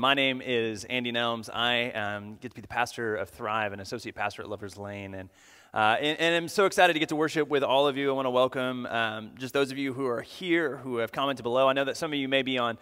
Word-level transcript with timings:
My 0.00 0.14
name 0.14 0.40
is 0.40 0.84
Andy 0.84 1.10
Nelms. 1.10 1.50
I 1.52 1.90
um, 1.90 2.38
get 2.40 2.52
to 2.52 2.54
be 2.54 2.60
the 2.60 2.68
pastor 2.68 3.16
of 3.16 3.30
Thrive 3.30 3.72
and 3.72 3.82
associate 3.82 4.14
pastor 4.14 4.42
at 4.42 4.48
Lover's 4.48 4.76
Lane. 4.76 5.12
And, 5.12 5.28
uh, 5.74 5.96
and, 5.98 6.20
and, 6.20 6.36
I'm 6.36 6.46
so 6.46 6.66
excited 6.66 6.92
to 6.92 7.00
get 7.00 7.08
to 7.08 7.16
worship 7.16 7.48
with 7.48 7.64
all 7.64 7.88
of 7.88 7.96
you. 7.96 8.08
I 8.08 8.12
want 8.12 8.26
to 8.26 8.30
welcome 8.30 8.86
um, 8.86 9.32
just 9.40 9.52
those 9.52 9.72
of 9.72 9.76
you 9.76 9.92
who 9.92 10.06
are 10.06 10.22
here 10.22 10.76
who 10.76 10.98
have 10.98 11.10
commented 11.10 11.42
below. 11.42 11.66
I 11.66 11.72
know 11.72 11.84
that 11.84 11.96
some 11.96 12.12
of 12.12 12.18
you 12.20 12.28
may 12.28 12.42
be 12.42 12.58
on 12.58 12.78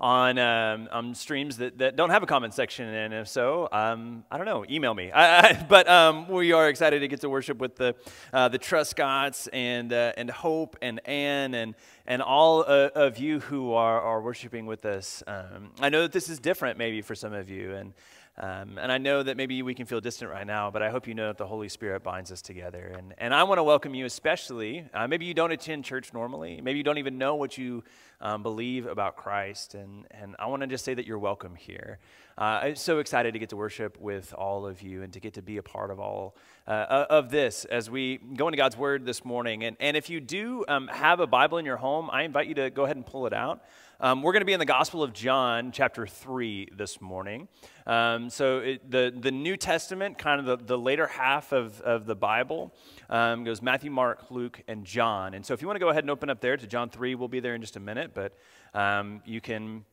on, 0.00 0.38
um, 0.38 0.88
on 0.92 1.14
streams 1.14 1.56
that, 1.56 1.78
that 1.78 1.96
don't 1.96 2.10
have 2.10 2.22
a 2.22 2.26
comment 2.26 2.54
section. 2.54 2.86
And 2.86 3.12
if 3.12 3.28
so, 3.28 3.68
um, 3.72 4.24
I 4.30 4.36
don't 4.36 4.46
know, 4.46 4.64
email 4.70 4.94
me. 4.94 5.10
I, 5.12 5.48
I, 5.48 5.66
but 5.68 5.88
um, 5.88 6.28
we 6.28 6.52
are 6.52 6.68
excited 6.68 7.00
to 7.00 7.08
get 7.08 7.20
to 7.22 7.28
worship 7.28 7.58
with 7.58 7.76
the, 7.76 7.96
uh, 8.32 8.48
the 8.48 8.58
Truscotts 8.58 9.48
and, 9.52 9.92
uh, 9.92 10.12
and 10.16 10.30
Hope 10.30 10.76
and 10.80 11.06
Ann 11.06 11.54
and, 11.54 11.74
and 12.06 12.22
all 12.22 12.60
uh, 12.60 12.90
of 12.94 13.18
you 13.18 13.40
who 13.40 13.72
are, 13.72 14.00
are 14.00 14.22
worshiping 14.22 14.66
with 14.66 14.84
us. 14.84 15.22
Um, 15.26 15.72
I 15.80 15.88
know 15.88 16.02
that 16.02 16.12
this 16.12 16.28
is 16.28 16.38
different 16.38 16.78
maybe 16.78 17.02
for 17.02 17.14
some 17.14 17.32
of 17.32 17.50
you. 17.50 17.74
And 17.74 17.92
um, 18.40 18.78
and 18.80 18.92
I 18.92 18.98
know 18.98 19.20
that 19.20 19.36
maybe 19.36 19.62
we 19.62 19.74
can 19.74 19.84
feel 19.84 20.00
distant 20.00 20.30
right 20.30 20.46
now, 20.46 20.70
but 20.70 20.80
I 20.80 20.90
hope 20.90 21.08
you 21.08 21.14
know 21.14 21.26
that 21.26 21.38
the 21.38 21.46
Holy 21.46 21.68
Spirit 21.68 22.04
binds 22.04 22.30
us 22.30 22.40
together. 22.40 22.94
And, 22.96 23.12
and 23.18 23.34
I 23.34 23.42
want 23.42 23.58
to 23.58 23.64
welcome 23.64 23.96
you, 23.96 24.04
especially. 24.04 24.88
Uh, 24.94 25.08
maybe 25.08 25.24
you 25.24 25.34
don't 25.34 25.50
attend 25.50 25.84
church 25.84 26.14
normally. 26.14 26.60
Maybe 26.60 26.78
you 26.78 26.84
don't 26.84 26.98
even 26.98 27.18
know 27.18 27.34
what 27.34 27.58
you 27.58 27.82
um, 28.20 28.44
believe 28.44 28.86
about 28.86 29.16
Christ. 29.16 29.74
And, 29.74 30.06
and 30.12 30.36
I 30.38 30.46
want 30.46 30.62
to 30.62 30.68
just 30.68 30.84
say 30.84 30.94
that 30.94 31.04
you're 31.04 31.18
welcome 31.18 31.56
here. 31.56 31.98
Uh, 32.36 32.60
I'm 32.62 32.76
so 32.76 33.00
excited 33.00 33.32
to 33.32 33.40
get 33.40 33.48
to 33.48 33.56
worship 33.56 34.00
with 34.00 34.32
all 34.32 34.68
of 34.68 34.82
you 34.82 35.02
and 35.02 35.12
to 35.14 35.18
get 35.18 35.34
to 35.34 35.42
be 35.42 35.56
a 35.56 35.62
part 35.62 35.90
of 35.90 35.98
all 35.98 36.36
uh, 36.68 37.06
of 37.10 37.30
this 37.30 37.64
as 37.64 37.90
we 37.90 38.18
go 38.18 38.46
into 38.46 38.56
God's 38.56 38.76
Word 38.76 39.04
this 39.04 39.24
morning. 39.24 39.64
And, 39.64 39.76
and 39.80 39.96
if 39.96 40.08
you 40.08 40.20
do 40.20 40.64
um, 40.68 40.86
have 40.86 41.18
a 41.18 41.26
Bible 41.26 41.58
in 41.58 41.64
your 41.64 41.78
home, 41.78 42.08
I 42.12 42.22
invite 42.22 42.46
you 42.46 42.54
to 42.54 42.70
go 42.70 42.84
ahead 42.84 42.94
and 42.94 43.04
pull 43.04 43.26
it 43.26 43.32
out. 43.32 43.64
Um, 44.00 44.22
we're 44.22 44.30
going 44.30 44.42
to 44.42 44.46
be 44.46 44.52
in 44.52 44.60
the 44.60 44.64
Gospel 44.64 45.02
of 45.02 45.12
John, 45.12 45.72
chapter 45.72 46.06
3, 46.06 46.68
this 46.76 47.00
morning. 47.00 47.48
Um, 47.84 48.30
so, 48.30 48.58
it, 48.58 48.88
the, 48.88 49.12
the 49.12 49.32
New 49.32 49.56
Testament, 49.56 50.18
kind 50.18 50.38
of 50.38 50.46
the, 50.46 50.64
the 50.64 50.78
later 50.78 51.08
half 51.08 51.50
of, 51.50 51.80
of 51.80 52.06
the 52.06 52.14
Bible, 52.14 52.72
um, 53.10 53.42
goes 53.42 53.60
Matthew, 53.60 53.90
Mark, 53.90 54.30
Luke, 54.30 54.62
and 54.68 54.84
John. 54.84 55.34
And 55.34 55.44
so, 55.44 55.52
if 55.52 55.60
you 55.60 55.66
want 55.66 55.80
to 55.80 55.84
go 55.84 55.88
ahead 55.88 56.04
and 56.04 56.12
open 56.12 56.30
up 56.30 56.40
there 56.40 56.56
to 56.56 56.64
John 56.64 56.90
3, 56.90 57.16
we'll 57.16 57.26
be 57.26 57.40
there 57.40 57.56
in 57.56 57.60
just 57.60 57.74
a 57.74 57.80
minute, 57.80 58.12
but 58.14 58.34
um, 58.72 59.20
you, 59.24 59.40
can, 59.40 59.84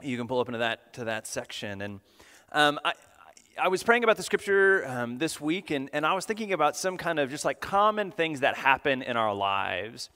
you 0.00 0.16
can 0.16 0.28
pull 0.28 0.38
up 0.38 0.46
into 0.46 0.60
that, 0.60 0.92
to 0.92 1.04
that 1.06 1.26
section. 1.26 1.82
And 1.82 2.00
um, 2.52 2.78
I, 2.84 2.92
I 3.60 3.68
was 3.68 3.82
praying 3.82 4.02
about 4.02 4.16
the 4.16 4.22
scripture 4.22 4.86
um, 4.86 5.18
this 5.18 5.38
week, 5.38 5.70
and, 5.70 5.90
and 5.92 6.06
I 6.06 6.14
was 6.14 6.24
thinking 6.24 6.54
about 6.54 6.74
some 6.74 6.96
kind 6.96 7.18
of 7.18 7.28
just 7.28 7.44
like 7.44 7.60
common 7.60 8.10
things 8.10 8.40
that 8.40 8.56
happen 8.56 9.02
in 9.02 9.18
our 9.18 9.34
lives. 9.34 10.08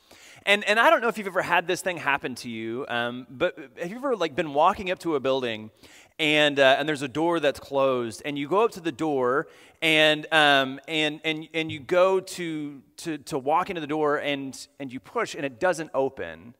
And, 0.46 0.64
and 0.64 0.80
I 0.80 0.88
don't 0.88 1.02
know 1.02 1.08
if 1.08 1.18
you've 1.18 1.26
ever 1.26 1.42
had 1.42 1.66
this 1.66 1.82
thing 1.82 1.98
happen 1.98 2.34
to 2.36 2.48
you, 2.48 2.86
um, 2.88 3.26
but 3.28 3.58
have 3.78 3.90
you 3.90 3.96
ever 3.96 4.16
like 4.16 4.34
been 4.34 4.54
walking 4.54 4.90
up 4.90 4.98
to 5.00 5.16
a 5.16 5.20
building 5.20 5.70
and, 6.18 6.58
uh, 6.58 6.76
and 6.78 6.88
there's 6.88 7.02
a 7.02 7.08
door 7.08 7.38
that's 7.38 7.60
closed, 7.60 8.22
and 8.24 8.38
you 8.38 8.48
go 8.48 8.64
up 8.64 8.70
to 8.72 8.80
the 8.80 8.92
door 8.92 9.48
and, 9.82 10.26
um, 10.32 10.80
and, 10.88 11.20
and, 11.22 11.46
and 11.52 11.70
you 11.70 11.80
go 11.80 12.20
to, 12.20 12.80
to, 12.98 13.18
to 13.18 13.38
walk 13.38 13.68
into 13.68 13.82
the 13.82 13.86
door 13.86 14.16
and, 14.16 14.66
and 14.80 14.90
you 14.90 14.98
push 14.98 15.34
and 15.34 15.44
it 15.44 15.60
doesn't 15.60 15.90
open. 15.92 16.54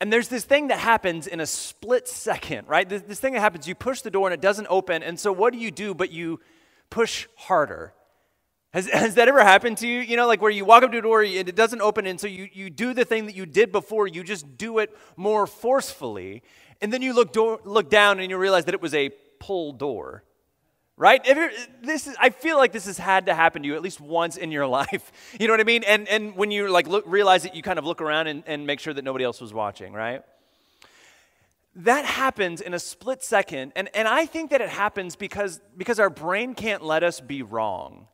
And 0.00 0.12
there's 0.12 0.28
this 0.28 0.44
thing 0.44 0.68
that 0.68 0.78
happens 0.78 1.26
in 1.26 1.40
a 1.40 1.46
split 1.46 2.08
second, 2.08 2.68
right? 2.68 2.88
This, 2.88 3.02
this, 3.02 3.20
thing 3.20 3.34
that 3.34 3.40
happens, 3.40 3.68
you 3.68 3.74
push 3.74 4.00
the 4.00 4.10
door 4.10 4.26
and 4.26 4.34
it 4.34 4.40
doesn't 4.40 4.66
open. 4.68 5.02
And 5.02 5.18
so 5.18 5.32
what 5.32 5.52
do 5.52 5.58
you 5.58 5.70
do 5.70 5.94
but 5.94 6.10
you 6.10 6.40
push 6.90 7.26
harder? 7.36 7.94
Has, 8.72 8.86
has 8.92 9.14
that 9.14 9.28
ever 9.28 9.42
happened 9.42 9.78
to 9.78 9.86
you? 9.86 10.00
You 10.00 10.16
know, 10.16 10.26
like 10.26 10.42
where 10.42 10.50
you 10.50 10.64
walk 10.64 10.82
up 10.82 10.92
to 10.92 10.98
a 10.98 11.02
door 11.02 11.22
and 11.22 11.48
it 11.48 11.56
doesn't 11.56 11.80
open, 11.80 12.06
and 12.06 12.20
so 12.20 12.26
you, 12.26 12.48
you 12.52 12.70
do 12.70 12.92
the 12.92 13.04
thing 13.04 13.26
that 13.26 13.36
you 13.36 13.46
did 13.46 13.72
before, 13.72 14.06
you 14.06 14.24
just 14.24 14.58
do 14.58 14.78
it 14.78 14.94
more 15.16 15.46
forcefully. 15.46 16.42
And 16.80 16.92
then 16.92 17.00
you 17.00 17.14
look, 17.14 17.32
do- 17.32 17.60
look 17.64 17.88
down 17.88 18.20
and 18.20 18.30
you 18.30 18.36
realize 18.36 18.64
that 18.66 18.74
it 18.74 18.82
was 18.82 18.94
a 18.94 19.10
pull 19.38 19.72
door 19.72 20.24
right? 20.96 21.24
This 21.82 22.06
is, 22.06 22.16
i 22.20 22.30
feel 22.30 22.56
like 22.56 22.72
this 22.72 22.86
has 22.86 22.98
had 22.98 23.26
to 23.26 23.34
happen 23.34 23.62
to 23.62 23.68
you 23.68 23.74
at 23.74 23.82
least 23.82 24.00
once 24.00 24.36
in 24.36 24.52
your 24.52 24.66
life. 24.80 25.12
You 25.38 25.46
know 25.46 25.52
what 25.52 25.60
i 25.60 25.64
mean? 25.64 25.84
And, 25.84 26.08
and 26.08 26.36
when 26.36 26.50
you 26.50 26.68
like 26.68 26.86
look, 26.86 27.04
realize 27.06 27.44
it 27.44 27.54
you 27.54 27.62
kind 27.62 27.78
of 27.78 27.84
look 27.84 28.00
around 28.00 28.26
and, 28.26 28.42
and 28.46 28.66
make 28.66 28.80
sure 28.80 28.94
that 28.94 29.04
nobody 29.04 29.24
else 29.24 29.40
was 29.40 29.52
watching 29.52 29.92
right? 29.92 30.22
That 31.76 32.04
happens 32.04 32.60
in 32.60 32.72
a 32.74 32.78
split 32.78 33.22
second 33.22 33.72
and, 33.74 33.88
and 33.94 34.06
i 34.06 34.26
think 34.26 34.50
that 34.50 34.60
it 34.60 34.68
happens 34.68 35.16
because 35.16 35.60
because 35.76 35.98
our 35.98 36.10
brain 36.10 36.54
can't 36.54 36.84
let 36.84 37.02
us 37.02 37.20
be 37.20 37.42
wrong. 37.42 38.06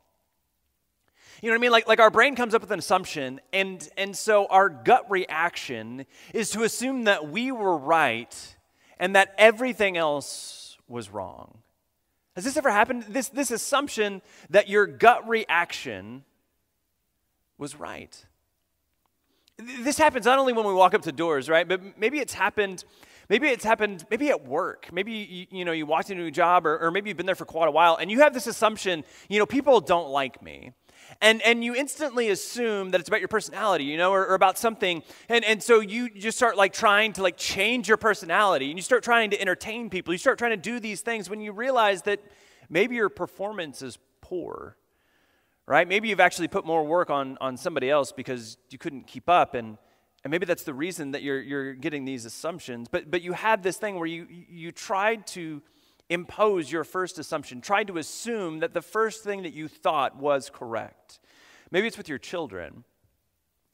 You 1.42 1.48
know 1.48 1.54
what 1.54 1.60
I 1.60 1.62
mean? 1.62 1.72
Like, 1.72 1.88
like 1.88 2.00
our 2.00 2.10
brain 2.10 2.36
comes 2.36 2.54
up 2.54 2.60
with 2.60 2.70
an 2.70 2.78
assumption, 2.78 3.40
and, 3.50 3.88
and 3.96 4.14
so 4.14 4.44
our 4.46 4.68
gut 4.68 5.10
reaction 5.10 6.04
is 6.34 6.50
to 6.50 6.64
assume 6.64 7.04
that 7.04 7.30
we 7.30 7.50
were 7.50 7.78
right 7.78 8.56
and 8.98 9.16
that 9.16 9.34
everything 9.38 9.96
else 9.96 10.76
was 10.86 11.08
wrong. 11.08 11.56
Has 12.36 12.44
this 12.44 12.56
ever 12.56 12.70
happened? 12.70 13.04
This, 13.08 13.28
this 13.28 13.50
assumption 13.50 14.22
that 14.50 14.68
your 14.68 14.86
gut 14.86 15.28
reaction 15.28 16.24
was 17.58 17.74
right. 17.74 18.24
This 19.58 19.98
happens 19.98 20.24
not 20.24 20.38
only 20.38 20.52
when 20.52 20.66
we 20.66 20.72
walk 20.72 20.94
up 20.94 21.02
to 21.02 21.12
doors, 21.12 21.48
right? 21.48 21.68
But 21.68 21.98
maybe 21.98 22.18
it's 22.18 22.32
happened. 22.32 22.84
Maybe 23.28 23.48
it's 23.48 23.64
happened. 23.64 24.06
Maybe 24.10 24.30
at 24.30 24.46
work. 24.46 24.88
Maybe 24.92 25.12
you, 25.12 25.46
you 25.58 25.64
know 25.64 25.72
you 25.72 25.84
walked 25.84 26.10
into 26.10 26.22
a 26.22 26.24
new 26.24 26.30
job, 26.30 26.66
or, 26.66 26.78
or 26.78 26.90
maybe 26.90 27.10
you've 27.10 27.16
been 27.16 27.26
there 27.26 27.34
for 27.34 27.44
quite 27.44 27.68
a 27.68 27.72
while, 27.72 27.96
and 27.96 28.10
you 28.10 28.20
have 28.20 28.32
this 28.32 28.46
assumption. 28.46 29.04
You 29.28 29.38
know, 29.38 29.46
people 29.46 29.80
don't 29.80 30.08
like 30.08 30.42
me 30.42 30.72
and, 31.20 31.42
and 31.42 31.64
you 31.64 31.74
instantly 31.74 32.30
assume 32.30 32.90
that 32.90 33.00
it's 33.00 33.08
about 33.08 33.20
your 33.20 33.28
personality, 33.28 33.84
you 33.84 33.96
know, 33.96 34.12
or, 34.12 34.26
or, 34.26 34.34
about 34.34 34.58
something. 34.58 35.02
And, 35.28 35.44
and 35.44 35.62
so 35.62 35.80
you 35.80 36.08
just 36.10 36.36
start 36.36 36.56
like 36.56 36.72
trying 36.72 37.12
to 37.14 37.22
like 37.22 37.36
change 37.36 37.88
your 37.88 37.96
personality 37.96 38.70
and 38.70 38.78
you 38.78 38.82
start 38.82 39.02
trying 39.02 39.30
to 39.30 39.40
entertain 39.40 39.90
people. 39.90 40.14
You 40.14 40.18
start 40.18 40.38
trying 40.38 40.52
to 40.52 40.56
do 40.56 40.80
these 40.80 41.00
things 41.00 41.28
when 41.28 41.40
you 41.40 41.52
realize 41.52 42.02
that 42.02 42.20
maybe 42.68 42.96
your 42.96 43.08
performance 43.08 43.82
is 43.82 43.98
poor, 44.20 44.76
right? 45.66 45.86
Maybe 45.86 46.08
you've 46.08 46.20
actually 46.20 46.48
put 46.48 46.64
more 46.64 46.84
work 46.84 47.10
on, 47.10 47.36
on 47.40 47.56
somebody 47.56 47.90
else 47.90 48.12
because 48.12 48.56
you 48.70 48.78
couldn't 48.78 49.06
keep 49.06 49.28
up. 49.28 49.54
And, 49.54 49.76
and 50.24 50.30
maybe 50.30 50.46
that's 50.46 50.64
the 50.64 50.74
reason 50.74 51.12
that 51.12 51.22
you're, 51.22 51.40
you're 51.40 51.74
getting 51.74 52.04
these 52.04 52.24
assumptions. 52.24 52.88
But, 52.88 53.10
but 53.10 53.22
you 53.22 53.32
had 53.32 53.62
this 53.62 53.76
thing 53.76 53.96
where 53.96 54.06
you, 54.06 54.26
you 54.28 54.72
tried 54.72 55.26
to 55.28 55.62
impose 56.10 56.70
your 56.70 56.84
first 56.84 57.18
assumption, 57.18 57.62
Try 57.62 57.84
to 57.84 57.96
assume 57.96 58.58
that 58.58 58.74
the 58.74 58.82
first 58.82 59.24
thing 59.24 59.44
that 59.44 59.54
you 59.54 59.68
thought 59.68 60.16
was 60.16 60.50
correct. 60.52 61.20
Maybe 61.70 61.86
it's 61.86 61.96
with 61.96 62.08
your 62.08 62.18
children. 62.18 62.84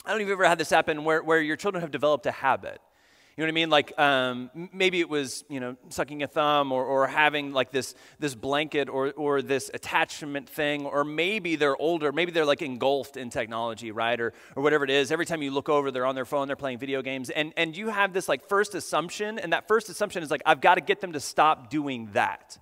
I 0.04 0.10
don't 0.10 0.18
know 0.18 0.22
if 0.22 0.28
you've 0.28 0.38
ever 0.38 0.48
had 0.48 0.58
this 0.58 0.70
happen 0.70 1.02
where, 1.02 1.22
where 1.22 1.40
your 1.40 1.56
children 1.56 1.80
have 1.80 1.90
developed 1.90 2.26
a 2.26 2.30
habit. 2.30 2.80
You 3.36 3.42
know 3.42 3.48
what 3.48 3.52
I 3.52 3.54
mean? 3.54 3.70
Like 3.70 3.98
um, 3.98 4.50
maybe 4.72 4.98
it 5.00 5.10
was, 5.10 5.44
you 5.50 5.60
know, 5.60 5.76
sucking 5.90 6.22
a 6.22 6.26
thumb 6.26 6.72
or, 6.72 6.82
or 6.82 7.06
having 7.06 7.52
like 7.52 7.70
this, 7.70 7.94
this 8.18 8.34
blanket 8.34 8.88
or, 8.88 9.12
or 9.12 9.42
this 9.42 9.70
attachment 9.74 10.48
thing, 10.48 10.86
or 10.86 11.04
maybe 11.04 11.56
they're 11.56 11.76
older, 11.76 12.12
maybe 12.12 12.32
they're 12.32 12.46
like 12.46 12.62
engulfed 12.62 13.18
in 13.18 13.28
technology, 13.28 13.90
right? 13.90 14.18
Or, 14.18 14.32
or 14.54 14.62
whatever 14.62 14.84
it 14.84 14.90
is. 14.90 15.12
Every 15.12 15.26
time 15.26 15.42
you 15.42 15.50
look 15.50 15.68
over, 15.68 15.90
they're 15.90 16.06
on 16.06 16.14
their 16.14 16.24
phone, 16.24 16.46
they're 16.46 16.56
playing 16.56 16.78
video 16.78 17.02
games. 17.02 17.28
And, 17.28 17.52
and 17.58 17.76
you 17.76 17.90
have 17.90 18.14
this 18.14 18.26
like 18.26 18.48
first 18.48 18.74
assumption, 18.74 19.38
and 19.38 19.52
that 19.52 19.68
first 19.68 19.90
assumption 19.90 20.22
is 20.22 20.30
like, 20.30 20.42
I've 20.46 20.62
got 20.62 20.76
to 20.76 20.80
get 20.80 21.02
them 21.02 21.12
to 21.12 21.20
stop 21.20 21.68
doing 21.68 22.08
that 22.14 22.58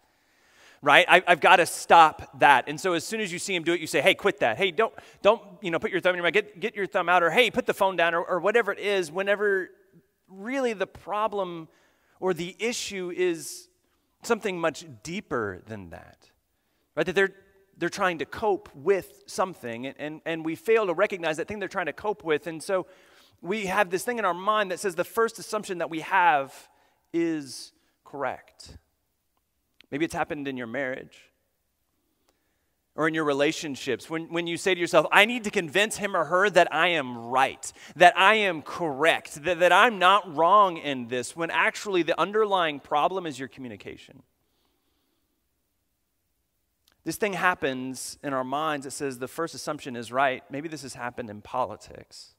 right 0.83 1.07
I, 1.09 1.23
have 1.27 1.41
got 1.41 1.57
to 1.57 1.67
stop 1.67 2.41
that 2.41 2.69
and 2.69 2.79
so 2.79 2.93
as 2.93 3.05
soon 3.05 3.23
as 3.23 3.33
you 3.33 3.39
see 3.39 3.55
him 3.55 3.63
do 3.65 3.73
it 3.73 3.81
you 3.81 3.87
say 3.87 4.03
hey 4.03 4.15
quit 4.15 4.41
that 4.41 4.59
hey 4.59 4.71
don't 4.71 4.93
don't 5.23 5.41
you 5.63 5.71
know 5.71 5.79
put 5.79 5.91
your 5.91 6.01
thumb 6.01 6.11
in 6.11 6.17
your 6.17 6.25
mouth 6.25 6.35
get, 6.35 6.61
get 6.61 6.77
your 6.77 6.87
thumb 6.87 7.09
out 7.09 7.23
or 7.23 7.31
hey 7.31 7.51
put 7.51 7.65
the 7.65 7.73
phone 7.73 7.97
down 7.97 8.15
or, 8.15 8.23
or 8.23 8.39
whatever 8.39 8.71
it 8.71 8.79
is 8.79 9.11
whenever 9.11 9.71
really 10.37 10.73
the 10.73 10.87
problem 10.87 11.69
or 12.21 12.35
the 12.35 12.57
issue 12.59 13.13
is 13.15 13.69
something 14.23 14.59
much 14.59 14.85
deeper 15.03 15.63
than 15.67 15.91
that. 15.91 16.31
Right? 16.97 17.07
That 17.07 17.15
they're, 17.15 17.33
they're 17.77 17.89
trying 17.89 18.19
to 18.19 18.25
cope 18.25 18.69
with 18.75 19.25
something, 19.27 19.87
and, 19.87 19.97
and, 19.99 20.21
and 20.25 20.45
we 20.45 20.55
fail 20.55 20.87
to 20.87 20.95
recognize 20.95 21.37
that 21.37 21.49
thing 21.49 21.59
they're 21.59 21.69
trying 21.69 21.87
to 21.87 21.93
cope 21.93 22.25
with. 22.25 22.47
And 22.47 22.63
so 22.63 22.87
we 23.43 23.67
have 23.67 23.91
this 23.91 24.05
thing 24.05 24.19
in 24.19 24.25
our 24.25 24.35
mind 24.35 24.71
that 24.71 24.81
says 24.81 24.95
the 24.95 25.05
first 25.05 25.39
assumption 25.39 25.79
that 25.79 25.91
we 25.91 26.01
have 26.01 26.69
is 27.13 27.73
correct. 28.05 28.79
Maybe 29.91 30.05
it's 30.05 30.15
happened 30.15 30.49
in 30.49 30.57
your 30.57 30.67
marriage 30.67 31.31
or 32.97 33.09
in 33.09 33.15
your 33.15 33.25
relationships, 33.25 34.09
when, 34.09 34.33
when 34.33 34.47
you 34.47 34.57
say 34.57 34.75
to 34.75 34.81
yourself, 34.81 35.07
I 35.11 35.25
need 35.25 35.45
to 35.45 35.51
convince 35.51 35.97
him 35.97 36.17
or 36.17 36.25
her 36.25 36.49
that 36.51 36.73
I 36.73 36.89
am 36.89 37.17
right, 37.17 37.73
that 37.97 38.17
I 38.17 38.35
am 38.35 38.63
correct, 38.63 39.43
that, 39.45 39.59
that 39.61 39.73
I'm 39.73 39.99
not 39.99 40.37
wrong 40.37 40.77
in 40.77 41.09
this, 41.09 41.35
when 41.35 41.51
actually 41.51 42.03
the 42.03 42.19
underlying 42.21 42.79
problem 42.79 43.27
is 43.27 43.39
your 43.39 43.49
communication. 43.49 44.23
This 47.05 47.17
thing 47.17 47.35
happens 47.35 48.19
in 48.23 48.33
our 48.33 48.45
minds 48.45 48.87
It 48.87 48.93
says 48.93 49.19
the 49.19 49.29
first 49.29 49.55
assumption 49.55 49.95
is 49.97 50.11
right. 50.11 50.43
Maybe 50.51 50.69
this 50.69 50.83
has 50.83 50.95
happened 50.95 51.31
in 51.31 51.43
politics 51.43 52.34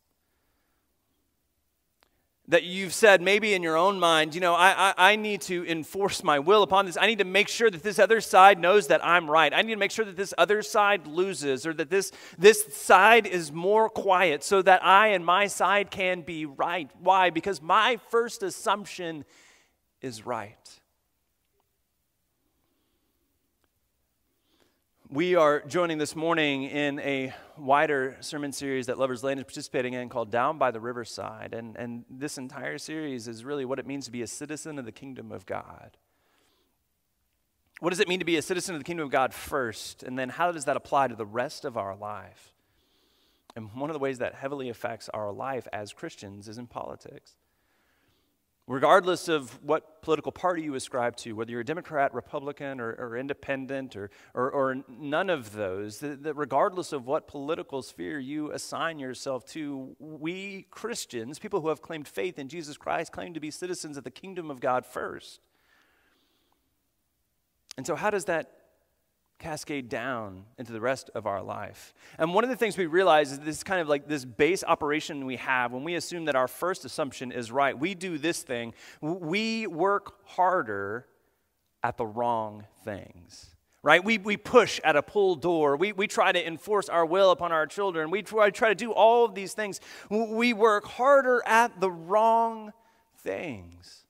that 2.47 2.63
you've 2.63 2.93
said 2.93 3.21
maybe 3.21 3.53
in 3.53 3.63
your 3.63 3.75
own 3.75 3.99
mind, 3.99 4.35
you 4.35 4.41
know, 4.41 4.53
I, 4.53 4.89
I, 4.89 4.93
I, 5.11 5.15
need 5.15 5.41
to 5.41 5.65
enforce 5.67 6.23
my 6.23 6.37
will 6.37 6.61
upon 6.61 6.85
this. 6.85 6.97
I 6.99 7.07
need 7.07 7.17
to 7.17 7.25
make 7.25 7.47
sure 7.47 7.71
that 7.71 7.81
this 7.81 7.97
other 7.97 8.21
side 8.21 8.59
knows 8.59 8.87
that 8.87 9.03
I'm 9.03 9.29
right. 9.29 9.51
I 9.51 9.63
need 9.63 9.73
to 9.73 9.79
make 9.79 9.91
sure 9.91 10.05
that 10.05 10.15
this 10.15 10.33
other 10.37 10.61
side 10.61 11.07
loses 11.07 11.65
or 11.65 11.73
that 11.73 11.89
this, 11.89 12.11
this 12.37 12.63
side 12.75 13.25
is 13.25 13.51
more 13.51 13.89
quiet 13.89 14.43
so 14.43 14.61
that 14.61 14.85
I 14.85 15.07
and 15.07 15.25
my 15.25 15.47
side 15.47 15.89
can 15.89 16.21
be 16.21 16.45
right. 16.45 16.89
Why? 16.99 17.31
Because 17.31 17.61
my 17.61 17.97
first 18.09 18.43
assumption 18.43 19.25
is 20.01 20.25
right. 20.25 20.79
We 25.15 25.35
are 25.35 25.61
joining 25.61 25.97
this 25.97 26.13
morning 26.13 26.63
in 26.63 26.99
a 26.99 27.33
wider 27.57 28.17
sermon 28.19 28.51
series 28.51 28.87
that 28.87 28.99
Lovers 28.99 29.23
Lane 29.23 29.37
is 29.37 29.45
participating 29.45 29.93
in 29.93 30.09
called 30.09 30.29
Down 30.29 30.57
by 30.57 30.71
the 30.71 30.81
Riverside. 30.81 31.53
And, 31.53 31.77
and 31.77 32.03
this 32.09 32.37
entire 32.37 32.77
series 32.77 33.29
is 33.29 33.45
really 33.45 33.63
what 33.63 33.79
it 33.79 33.87
means 33.87 34.03
to 34.07 34.11
be 34.11 34.23
a 34.23 34.27
citizen 34.27 34.77
of 34.77 34.83
the 34.83 34.91
kingdom 34.91 35.31
of 35.31 35.45
God. 35.45 35.95
What 37.79 37.91
does 37.91 38.01
it 38.01 38.09
mean 38.09 38.19
to 38.19 38.25
be 38.25 38.35
a 38.35 38.41
citizen 38.41 38.75
of 38.75 38.81
the 38.81 38.83
kingdom 38.83 39.05
of 39.05 39.09
God 39.09 39.33
first? 39.33 40.03
And 40.03 40.19
then 40.19 40.27
how 40.27 40.51
does 40.51 40.65
that 40.65 40.75
apply 40.75 41.07
to 41.07 41.15
the 41.15 41.25
rest 41.25 41.63
of 41.63 41.77
our 41.77 41.95
life? 41.95 42.53
And 43.55 43.71
one 43.73 43.89
of 43.89 43.93
the 43.93 43.99
ways 43.99 44.17
that 44.17 44.35
heavily 44.35 44.67
affects 44.67 45.07
our 45.07 45.31
life 45.31 45.65
as 45.71 45.93
Christians 45.93 46.49
is 46.49 46.57
in 46.57 46.67
politics 46.67 47.37
regardless 48.67 49.27
of 49.27 49.63
what 49.63 50.01
political 50.01 50.31
party 50.31 50.63
you 50.63 50.73
ascribe 50.73 51.15
to, 51.17 51.33
whether 51.33 51.51
you're 51.51 51.61
a 51.61 51.65
Democrat, 51.65 52.13
Republican, 52.13 52.79
or, 52.79 52.93
or 52.93 53.15
independent, 53.15 53.95
or, 53.95 54.09
or, 54.33 54.49
or, 54.49 54.77
none 54.87 55.29
of 55.29 55.53
those, 55.53 55.99
that 55.99 56.35
regardless 56.35 56.91
of 56.91 57.05
what 57.05 57.27
political 57.27 57.83
sphere 57.83 58.17
you 58.17 58.51
assign 58.51 58.97
yourself 58.97 59.45
to, 59.45 59.95
we 59.99 60.65
Christians, 60.71 61.37
people 61.37 61.61
who 61.61 61.69
have 61.69 61.81
claimed 61.81 62.07
faith 62.07 62.39
in 62.39 62.47
Jesus 62.47 62.75
Christ, 62.75 63.11
claim 63.11 63.33
to 63.35 63.39
be 63.39 63.51
citizens 63.51 63.97
of 63.97 64.03
the 64.03 64.11
kingdom 64.11 64.49
of 64.49 64.59
God 64.59 64.85
first. 64.85 65.41
And 67.77 67.85
so, 67.85 67.95
how 67.95 68.09
does 68.09 68.25
that 68.25 68.51
cascade 69.39 69.89
down 69.89 70.45
into 70.57 70.71
the 70.71 70.79
rest 70.79 71.09
of 71.13 71.27
our 71.27 71.41
life. 71.41 71.93
And 72.17 72.33
one 72.33 72.43
of 72.43 72.49
the 72.49 72.55
things 72.55 72.77
we 72.77 72.85
realize 72.85 73.31
is 73.31 73.39
this 73.39 73.63
kind 73.63 73.81
of 73.81 73.87
like 73.87 74.07
this 74.07 74.25
base 74.25 74.63
operation 74.63 75.25
we 75.25 75.35
have 75.37 75.71
when 75.71 75.83
we 75.83 75.95
assume 75.95 76.25
that 76.25 76.35
our 76.35 76.47
first 76.47 76.85
assumption 76.85 77.31
is 77.31 77.51
right. 77.51 77.77
We 77.77 77.95
do 77.95 78.17
this 78.17 78.43
thing, 78.43 78.73
we 79.01 79.67
work 79.67 80.25
harder 80.25 81.07
at 81.83 81.97
the 81.97 82.05
wrong 82.05 82.65
things. 82.83 83.51
Right? 83.83 84.03
We, 84.03 84.17
we 84.17 84.35
push 84.35 84.79
at 84.83 84.95
a 84.95 85.03
pull 85.03 85.35
door. 85.35 85.77
We, 85.77 85.91
we 85.91 86.07
try 86.07 86.31
to 86.31 86.47
enforce 86.47 86.89
our 86.89 87.05
will 87.05 87.29
upon 87.29 87.51
our 87.51 87.67
children. 87.67 88.09
We 88.09 88.23
try, 88.23 88.49
try 88.49 88.69
to 88.69 88.75
do 88.75 88.91
all 88.91 89.25
of 89.25 89.35
these 89.35 89.53
things. 89.53 89.79
We 90.09 90.53
work 90.53 90.85
harder 90.85 91.43
at 91.45 91.79
the 91.79 91.91
wrong 91.91 92.73
things. 93.19 94.05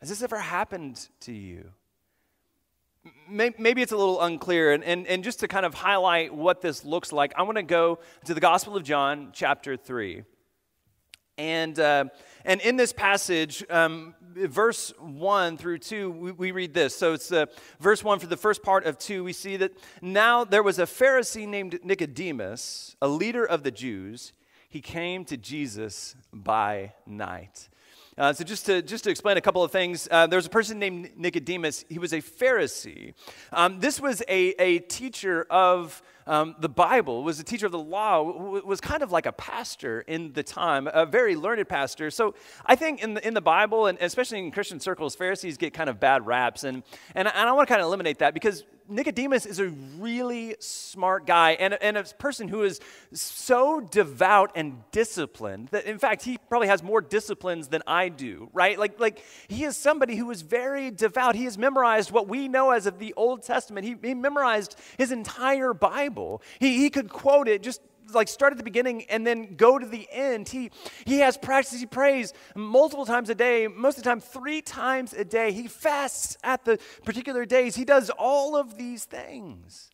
Has 0.00 0.10
this 0.10 0.22
ever 0.22 0.38
happened 0.38 1.08
to 1.20 1.32
you? 1.32 1.70
Maybe 3.28 3.82
it's 3.82 3.92
a 3.92 3.96
little 3.96 4.20
unclear. 4.20 4.72
And, 4.72 4.82
and, 4.84 5.06
and 5.06 5.24
just 5.24 5.40
to 5.40 5.48
kind 5.48 5.64
of 5.64 5.74
highlight 5.74 6.34
what 6.34 6.60
this 6.60 6.84
looks 6.84 7.12
like, 7.12 7.32
I 7.36 7.42
want 7.42 7.56
to 7.56 7.62
go 7.62 8.00
to 8.24 8.34
the 8.34 8.40
Gospel 8.40 8.76
of 8.76 8.82
John, 8.82 9.30
chapter 9.32 9.76
3. 9.76 10.24
And, 11.38 11.78
uh, 11.80 12.04
and 12.44 12.60
in 12.60 12.76
this 12.76 12.92
passage, 12.92 13.64
um, 13.70 14.14
verse 14.34 14.92
1 14.98 15.56
through 15.56 15.78
2, 15.78 16.10
we, 16.10 16.32
we 16.32 16.50
read 16.52 16.74
this. 16.74 16.94
So 16.94 17.14
it's 17.14 17.32
uh, 17.32 17.46
verse 17.80 18.04
1 18.04 18.18
for 18.18 18.26
the 18.26 18.36
first 18.36 18.62
part 18.62 18.84
of 18.84 18.98
2. 18.98 19.24
We 19.24 19.32
see 19.32 19.56
that 19.56 19.72
now 20.02 20.44
there 20.44 20.62
was 20.62 20.78
a 20.78 20.84
Pharisee 20.84 21.48
named 21.48 21.80
Nicodemus, 21.82 22.94
a 23.00 23.08
leader 23.08 23.44
of 23.44 23.62
the 23.62 23.70
Jews. 23.70 24.34
He 24.68 24.82
came 24.82 25.24
to 25.24 25.36
Jesus 25.36 26.14
by 26.32 26.92
night. 27.06 27.70
Uh, 28.18 28.32
so 28.32 28.44
just 28.44 28.66
to 28.66 28.82
just 28.82 29.04
to 29.04 29.10
explain 29.10 29.36
a 29.36 29.40
couple 29.40 29.62
of 29.62 29.70
things, 29.70 30.08
uh, 30.10 30.26
there 30.26 30.36
was 30.36 30.46
a 30.46 30.50
person 30.50 30.78
named 30.78 31.10
Nicodemus. 31.16 31.84
He 31.88 31.98
was 31.98 32.12
a 32.12 32.20
Pharisee. 32.20 33.14
Um, 33.52 33.80
this 33.80 34.00
was 34.00 34.22
a, 34.28 34.48
a 34.60 34.80
teacher 34.80 35.46
of 35.48 36.02
um, 36.26 36.54
the 36.60 36.68
Bible, 36.68 37.24
was 37.24 37.40
a 37.40 37.44
teacher 37.44 37.66
of 37.66 37.72
the 37.72 37.78
law, 37.78 38.22
was 38.22 38.80
kind 38.80 39.02
of 39.02 39.10
like 39.10 39.26
a 39.26 39.32
pastor 39.32 40.02
in 40.02 40.32
the 40.32 40.42
time, 40.42 40.88
a 40.92 41.04
very 41.04 41.34
learned 41.34 41.68
pastor. 41.68 42.10
So 42.10 42.34
I 42.64 42.76
think 42.76 43.02
in 43.02 43.14
the, 43.14 43.26
in 43.26 43.34
the 43.34 43.40
Bible, 43.40 43.86
and 43.86 43.98
especially 44.00 44.38
in 44.38 44.50
Christian 44.52 44.78
circles, 44.78 45.16
Pharisees 45.16 45.56
get 45.56 45.74
kind 45.74 45.90
of 45.90 45.98
bad 45.98 46.26
raps. 46.26 46.62
And, 46.62 46.84
and, 47.14 47.26
and 47.26 47.48
I 47.48 47.52
want 47.52 47.66
to 47.66 47.72
kind 47.72 47.82
of 47.82 47.86
eliminate 47.86 48.18
that 48.18 48.34
because 48.34 48.64
Nicodemus 48.90 49.46
is 49.46 49.58
a 49.58 49.68
really 49.68 50.56
smart 50.58 51.26
guy 51.26 51.52
and, 51.52 51.74
and 51.74 51.96
a 51.96 52.04
person 52.04 52.48
who 52.48 52.62
is 52.62 52.80
so 53.12 53.80
devout 53.80 54.52
and 54.54 54.82
disciplined 54.92 55.68
that, 55.68 55.84
in 55.84 55.98
fact, 55.98 56.22
he 56.22 56.38
probably 56.48 56.68
has 56.68 56.82
more 56.82 57.00
disciplines 57.00 57.68
than 57.68 57.82
I 57.86 58.08
do, 58.08 58.50
right? 58.52 58.78
Like, 58.78 58.98
like 58.98 59.24
he 59.48 59.64
is 59.64 59.76
somebody 59.76 60.16
who 60.16 60.30
is 60.30 60.42
very 60.42 60.90
devout. 60.90 61.34
He 61.34 61.44
has 61.44 61.56
memorized 61.56 62.10
what 62.10 62.28
we 62.28 62.48
know 62.48 62.70
as 62.70 62.86
of 62.86 62.98
the 62.98 63.14
Old 63.16 63.42
Testament. 63.42 63.86
He, 63.86 63.96
he 64.02 64.14
memorized 64.14 64.76
his 64.98 65.12
entire 65.12 65.72
Bible. 65.72 66.42
He, 66.58 66.78
he 66.78 66.90
could 66.90 67.08
quote 67.08 67.48
it 67.48 67.62
just 67.62 67.80
like 68.14 68.28
start 68.28 68.52
at 68.52 68.58
the 68.58 68.64
beginning 68.64 69.04
and 69.04 69.26
then 69.26 69.56
go 69.56 69.78
to 69.78 69.86
the 69.86 70.08
end. 70.10 70.48
He, 70.48 70.70
he 71.04 71.18
has 71.20 71.36
practice, 71.36 71.78
he 71.78 71.86
prays 71.86 72.32
multiple 72.54 73.06
times 73.06 73.30
a 73.30 73.34
day, 73.34 73.66
most 73.66 73.98
of 73.98 74.04
the 74.04 74.08
time, 74.10 74.20
three 74.20 74.62
times 74.62 75.12
a 75.12 75.24
day. 75.24 75.52
He 75.52 75.68
fasts 75.68 76.36
at 76.42 76.64
the 76.64 76.78
particular 77.04 77.44
days. 77.44 77.76
He 77.76 77.84
does 77.84 78.10
all 78.10 78.56
of 78.56 78.76
these 78.76 79.04
things. 79.04 79.90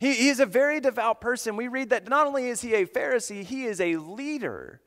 He, 0.00 0.14
he 0.14 0.28
is 0.28 0.40
a 0.40 0.46
very 0.46 0.80
devout 0.80 1.20
person. 1.20 1.56
We 1.56 1.68
read 1.68 1.90
that 1.90 2.08
not 2.08 2.26
only 2.26 2.48
is 2.48 2.60
he 2.60 2.74
a 2.74 2.86
Pharisee, 2.86 3.44
he 3.44 3.64
is 3.64 3.80
a 3.80 3.96
leader. 3.96 4.80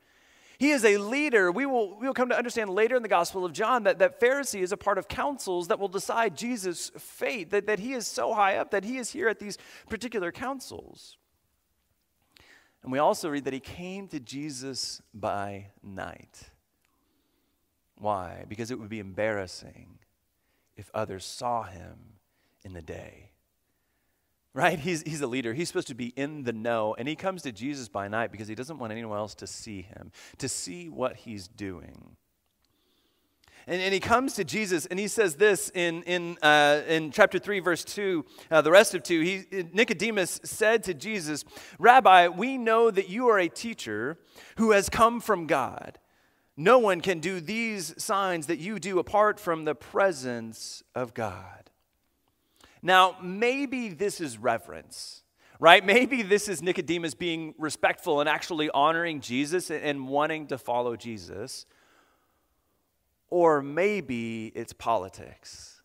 He 0.62 0.70
is 0.70 0.86
a 0.86 0.98
leader. 0.98 1.52
We 1.52 1.66
will, 1.66 1.98
we 2.00 2.06
will 2.06 2.14
come 2.14 2.30
to 2.30 2.38
understand 2.38 2.70
later 2.70 2.96
in 2.96 3.02
the 3.02 3.10
Gospel 3.10 3.44
of 3.44 3.52
John 3.52 3.86
that, 3.86 3.98
that 3.98 4.22
Pharisee 4.22 4.62
is 4.62 4.72
a 4.72 4.78
part 4.78 5.00
of 5.00 5.08
councils 5.08 5.70
that 5.70 5.80
will 5.80 5.88
decide 5.88 6.38
Jesus' 6.38 6.92
fate, 7.00 7.50
that, 7.50 7.66
that 7.66 7.80
he 7.80 7.94
is 7.94 8.06
so 8.06 8.36
high 8.36 8.58
up 8.58 8.70
that 8.70 8.84
he 8.84 8.98
is 8.98 9.10
here 9.10 9.28
at 9.28 9.40
these 9.40 9.58
particular 9.90 10.32
councils. 10.32 11.18
And 12.84 12.92
we 12.92 13.00
also 13.00 13.30
read 13.30 13.46
that 13.46 13.54
he 13.54 13.60
came 13.60 14.08
to 14.08 14.20
Jesus 14.20 15.02
by 15.14 15.68
night. 15.84 16.50
Why? 17.98 18.46
Because 18.50 18.72
it 18.72 18.80
would 18.80 18.90
be 18.90 19.00
embarrassing 19.00 20.00
if 20.76 20.90
others 20.94 21.24
saw 21.24 21.64
him 21.64 21.98
in 22.64 22.74
the 22.74 22.82
day. 22.82 23.30
Right? 24.54 24.80
He's, 24.80 25.04
he's 25.04 25.22
a 25.22 25.28
leader. 25.28 25.54
He's 25.54 25.68
supposed 25.68 25.88
to 25.88 25.96
be 25.96 26.08
in 26.08 26.44
the 26.44 26.52
know. 26.52 26.96
And 26.98 27.08
he 27.08 27.16
comes 27.16 27.44
to 27.44 27.52
Jesus 27.52 27.88
by 27.88 28.08
night 28.08 28.32
because 28.32 28.48
he 28.48 28.56
doesn't 28.56 28.80
want 28.80 28.92
anyone 28.92 29.18
else 29.18 29.36
to 29.36 29.48
see 29.48 29.84
him, 29.84 30.12
to 30.40 30.50
see 30.50 30.90
what 30.90 31.16
he's 31.18 31.48
doing. 31.48 32.18
And, 33.72 33.82
and 33.82 33.94
he 33.94 34.02
comes 34.02 34.34
to 34.34 34.44
Jesus 34.44 34.86
and 34.88 35.00
he 35.00 35.08
says 35.08 35.36
this 35.36 35.72
in, 35.74 36.04
in, 36.04 36.38
uh, 36.42 36.82
in 36.90 37.10
chapter 37.10 37.40
3, 37.40 37.62
verse 37.62 37.86
2, 37.86 38.26
uh, 38.52 38.62
the 38.62 38.70
rest 38.70 38.94
of 38.94 39.02
2. 39.02 39.22
He, 39.22 39.64
Nicodemus 39.72 40.42
said 40.44 40.84
to 40.84 40.94
Jesus, 40.94 41.46
Rabbi, 41.80 42.28
we 42.28 42.58
know 42.58 42.92
that 42.92 43.08
you 43.08 43.30
are 43.30 43.40
a 43.40 43.48
teacher 43.48 44.18
who 44.58 44.72
has 44.72 44.90
come 44.90 45.22
from 45.22 45.48
God. 45.48 46.00
No 46.58 46.80
one 46.80 47.00
can 47.00 47.22
do 47.22 47.40
these 47.40 47.96
signs 47.98 48.48
that 48.48 48.60
you 48.60 48.78
do 48.78 49.00
apart 49.00 49.40
from 49.40 49.64
the 49.64 49.74
presence 49.74 50.84
of 50.94 51.14
God. 51.14 51.70
Now, 52.82 53.16
maybe 53.24 53.88
this 53.88 54.20
is 54.20 54.38
reverence, 54.38 55.24
right? 55.62 55.86
Maybe 55.86 56.24
this 56.24 56.50
is 56.50 56.62
Nicodemus 56.62 57.14
being 57.14 57.56
respectful 57.58 58.20
and 58.20 58.28
actually 58.28 58.70
honoring 58.72 59.22
Jesus 59.22 59.72
and 59.72 60.10
wanting 60.10 60.48
to 60.48 60.58
follow 60.58 60.98
Jesus 60.98 61.66
or 63.32 63.64
maybe 63.64 64.52
it's 64.54 64.74
politics. 64.74 65.82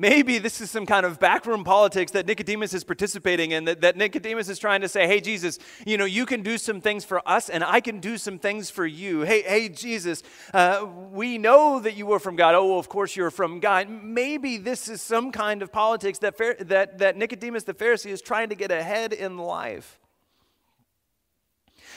Maybe 0.00 0.38
this 0.38 0.62
is 0.62 0.70
some 0.70 0.86
kind 0.86 1.04
of 1.04 1.20
backroom 1.20 1.62
politics 1.62 2.12
that 2.12 2.26
Nicodemus 2.26 2.72
is 2.72 2.84
participating 2.84 3.50
in, 3.50 3.66
that, 3.66 3.82
that 3.82 3.98
Nicodemus 3.98 4.48
is 4.48 4.58
trying 4.58 4.80
to 4.80 4.88
say, 4.88 5.06
hey, 5.06 5.20
Jesus, 5.20 5.58
you 5.84 5.98
know, 5.98 6.06
you 6.06 6.24
can 6.24 6.42
do 6.42 6.56
some 6.56 6.80
things 6.80 7.04
for 7.04 7.20
us 7.28 7.50
and 7.50 7.62
I 7.62 7.82
can 7.82 8.00
do 8.00 8.16
some 8.16 8.38
things 8.38 8.70
for 8.70 8.86
you. 8.86 9.20
Hey, 9.20 9.42
hey, 9.42 9.68
Jesus, 9.68 10.22
uh, 10.54 10.86
we 11.12 11.36
know 11.36 11.80
that 11.80 11.96
you 11.96 12.06
were 12.06 12.18
from 12.18 12.34
God. 12.34 12.54
Oh, 12.54 12.68
well, 12.68 12.78
of 12.78 12.88
course 12.88 13.14
you're 13.14 13.30
from 13.30 13.60
God. 13.60 13.90
Maybe 13.90 14.56
this 14.56 14.88
is 14.88 15.02
some 15.02 15.32
kind 15.32 15.60
of 15.60 15.70
politics 15.70 16.18
that, 16.20 16.38
that, 16.60 16.96
that 16.96 17.18
Nicodemus 17.18 17.64
the 17.64 17.74
Pharisee 17.74 18.10
is 18.10 18.22
trying 18.22 18.48
to 18.48 18.54
get 18.54 18.70
ahead 18.70 19.12
in 19.12 19.36
life. 19.36 20.00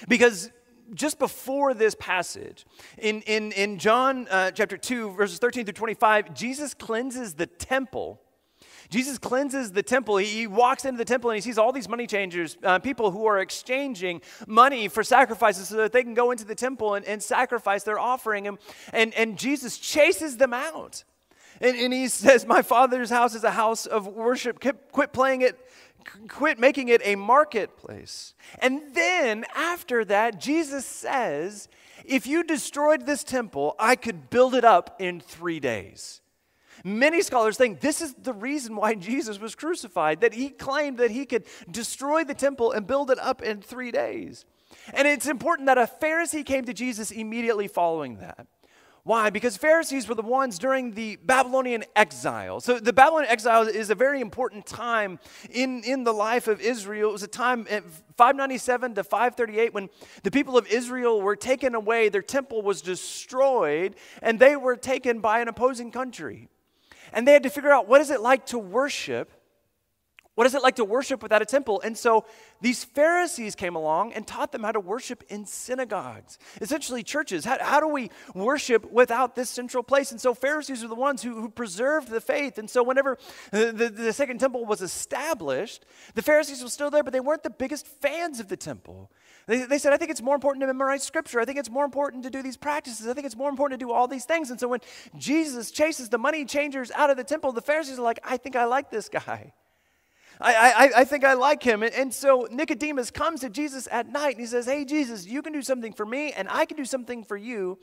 Because 0.09 0.51
just 0.93 1.19
before 1.19 1.73
this 1.73 1.95
passage, 1.95 2.65
in, 2.97 3.21
in, 3.21 3.51
in 3.53 3.79
John 3.79 4.27
uh, 4.29 4.51
chapter 4.51 4.77
2, 4.77 5.11
verses 5.11 5.39
13 5.39 5.65
through 5.65 5.73
25, 5.73 6.33
Jesus 6.33 6.73
cleanses 6.73 7.33
the 7.33 7.47
temple. 7.47 8.19
Jesus 8.89 9.17
cleanses 9.17 9.71
the 9.71 9.83
temple. 9.83 10.17
He, 10.17 10.45
walks 10.45 10.85
into 10.85 10.97
the 10.97 11.05
temple 11.05 11.31
and 11.31 11.37
he 11.37 11.41
sees 11.41 11.57
all 11.57 11.71
these 11.71 11.89
money 11.89 12.05
changers, 12.05 12.57
uh, 12.63 12.79
people 12.79 13.11
who 13.11 13.25
are 13.25 13.39
exchanging 13.39 14.21
money 14.45 14.87
for 14.87 15.03
sacrifices 15.03 15.69
so 15.69 15.77
that 15.77 15.91
they 15.91 16.03
can 16.03 16.13
go 16.13 16.31
into 16.31 16.45
the 16.45 16.55
temple 16.55 16.93
and, 16.93 17.05
and 17.05 17.21
sacrifice 17.23 17.83
their 17.83 17.99
offering. 17.99 18.47
And, 18.47 18.57
and, 18.91 19.13
and 19.15 19.37
Jesus 19.37 19.77
chases 19.77 20.37
them 20.37 20.53
out. 20.53 21.03
And, 21.61 21.77
and 21.77 21.93
he 21.93 22.07
says, 22.07 22.45
My 22.45 22.61
father's 22.61 23.09
house 23.09 23.35
is 23.35 23.43
a 23.43 23.51
house 23.51 23.85
of 23.85 24.07
worship. 24.07 24.59
Quit 24.91 25.13
playing 25.13 25.41
it 25.41 25.59
quit 26.27 26.59
making 26.59 26.89
it 26.89 27.01
a 27.03 27.15
marketplace. 27.15 28.33
And 28.59 28.81
then 28.93 29.45
after 29.55 30.05
that, 30.05 30.39
Jesus 30.39 30.85
says, 30.85 31.67
If 32.05 32.27
you 32.27 32.43
destroyed 32.43 33.05
this 33.05 33.23
temple, 33.23 33.75
I 33.79 33.95
could 33.95 34.29
build 34.29 34.55
it 34.55 34.65
up 34.65 34.95
in 34.99 35.19
three 35.19 35.59
days. 35.59 36.21
Many 36.83 37.21
scholars 37.21 37.57
think 37.57 37.79
this 37.79 38.01
is 38.01 38.13
the 38.13 38.33
reason 38.33 38.75
why 38.75 38.93
Jesus 39.09 39.39
was 39.39 39.55
crucified, 39.55 40.21
that 40.21 40.33
he 40.33 40.49
claimed 40.49 40.97
that 40.97 41.11
he 41.11 41.25
could 41.25 41.45
destroy 41.69 42.23
the 42.23 42.33
temple 42.33 42.71
and 42.71 42.85
build 42.87 43.11
it 43.11 43.19
up 43.19 43.41
in 43.41 43.61
three 43.61 43.91
days. 43.91 44.45
And 44.93 45.07
it's 45.07 45.27
important 45.27 45.67
that 45.67 45.77
a 45.77 45.89
Pharisee 46.01 46.45
came 46.45 46.65
to 46.65 46.73
Jesus 46.73 47.11
immediately 47.11 47.67
following 47.67 48.17
that. 48.17 48.47
Why? 49.05 49.29
Because 49.29 49.57
Pharisees 49.57 50.07
were 50.07 50.15
the 50.15 50.21
ones 50.21 50.57
during 50.57 50.93
the 50.93 51.17
Babylonian 51.17 51.83
exile. 51.93 52.61
So 52.61 52.79
the 52.79 52.93
Babylonian 52.93 53.29
exile 53.29 53.63
is 53.63 53.89
a 53.89 53.95
very 53.95 54.21
important 54.21 54.65
time 54.65 55.19
in, 55.51 55.83
in 55.83 56.05
the 56.05 56.13
life 56.13 56.47
of 56.47 56.61
Israel. 56.61 57.09
It 57.09 57.13
was 57.13 57.23
a 57.23 57.27
time 57.27 57.67
at 57.69 57.83
597 58.15 58.95
to 58.95 59.03
538 59.03 59.73
when 59.73 59.89
the 60.23 60.31
people 60.31 60.57
of 60.57 60.67
Israel 60.67 61.21
were 61.21 61.35
taken 61.35 61.75
away, 61.75 62.07
their 62.07 62.21
temple 62.21 62.61
was 62.61 62.81
destroyed, 62.81 63.97
and 64.21 64.39
they 64.39 64.55
were 64.55 64.77
taken 64.77 65.19
by 65.19 65.41
an 65.41 65.49
opposing 65.49 65.91
country. 65.91 66.47
And 67.11 67.27
they 67.27 67.33
had 67.33 67.43
to 67.43 67.49
figure 67.49 67.73
out 67.73 67.89
what 67.89 67.99
is 67.99 68.09
it 68.09 68.21
like 68.21 68.45
to 68.47 68.57
worship 68.57 69.31
what 70.35 70.47
is 70.47 70.55
it 70.55 70.63
like 70.63 70.77
to 70.77 70.85
worship 70.85 71.21
without 71.21 71.41
a 71.41 71.45
temple? 71.45 71.79
And 71.81 71.95
so 71.95 72.25
these 72.59 72.83
Pharisees 72.83 73.53
came 73.55 73.75
along 73.75 74.13
and 74.13 74.25
taught 74.25 74.51
them 74.51 74.63
how 74.63 74.71
to 74.71 74.79
worship 74.79 75.23
in 75.29 75.45
synagogues, 75.45 76.39
essentially 76.59 77.03
churches. 77.03 77.45
How, 77.45 77.57
how 77.61 77.79
do 77.79 77.87
we 77.87 78.09
worship 78.33 78.91
without 78.91 79.35
this 79.35 79.51
central 79.51 79.83
place? 79.83 80.11
And 80.11 80.19
so 80.19 80.33
Pharisees 80.33 80.83
are 80.83 80.87
the 80.87 80.95
ones 80.95 81.21
who, 81.21 81.39
who 81.39 81.49
preserved 81.49 82.09
the 82.09 82.19
faith. 82.19 82.57
And 82.57 82.67
so 82.67 82.81
whenever 82.81 83.17
the, 83.51 83.71
the, 83.71 83.89
the 83.89 84.13
second 84.13 84.39
temple 84.39 84.65
was 84.65 84.81
established, 84.81 85.85
the 86.15 86.23
Pharisees 86.23 86.63
were 86.63 86.69
still 86.69 86.89
there, 86.89 87.03
but 87.03 87.13
they 87.13 87.19
weren't 87.19 87.43
the 87.43 87.51
biggest 87.51 87.85
fans 87.85 88.39
of 88.39 88.47
the 88.47 88.57
temple. 88.57 89.11
They, 89.45 89.65
they 89.65 89.77
said, 89.77 89.93
I 89.93 89.97
think 89.97 90.09
it's 90.09 90.21
more 90.21 90.35
important 90.35 90.61
to 90.61 90.67
memorize 90.67 91.03
scripture. 91.03 91.41
I 91.41 91.45
think 91.45 91.59
it's 91.59 91.69
more 91.69 91.85
important 91.85 92.23
to 92.23 92.31
do 92.31 92.41
these 92.41 92.57
practices. 92.57 93.07
I 93.07 93.13
think 93.13 93.27
it's 93.27 93.37
more 93.37 93.49
important 93.49 93.79
to 93.79 93.85
do 93.85 93.91
all 93.91 94.07
these 94.07 94.25
things. 94.25 94.49
And 94.49 94.59
so 94.59 94.67
when 94.67 94.79
Jesus 95.15 95.69
chases 95.69 96.09
the 96.09 96.17
money 96.17 96.43
changers 96.45 96.89
out 96.91 97.11
of 97.11 97.17
the 97.17 97.23
temple, 97.23 97.51
the 97.51 97.61
Pharisees 97.61 97.99
are 97.99 98.03
like, 98.03 98.19
I 98.23 98.37
think 98.37 98.55
I 98.55 98.65
like 98.65 98.89
this 98.89 99.09
guy. 99.09 99.53
I, 100.43 100.53
I, 100.53 100.91
I 100.97 101.03
think 101.05 101.23
I 101.23 101.33
like 101.33 101.63
him. 101.63 101.83
And, 101.83 101.93
and 101.93 102.13
so 102.13 102.47
Nicodemus 102.51 103.11
comes 103.11 103.39
to 103.41 103.49
Jesus 103.49 103.87
at 103.89 104.11
night 104.11 104.31
and 104.31 104.41
he 104.41 104.45
says, 104.45 104.65
Hey, 104.65 104.83
Jesus, 104.83 105.25
you 105.25 105.41
can 105.41 105.53
do 105.53 105.61
something 105.61 105.93
for 105.93 106.05
me 106.05 106.33
and 106.33 106.47
I 106.49 106.65
can 106.65 106.75
do 106.75 106.85
something 106.85 107.23
for 107.23 107.37
you. 107.37 107.79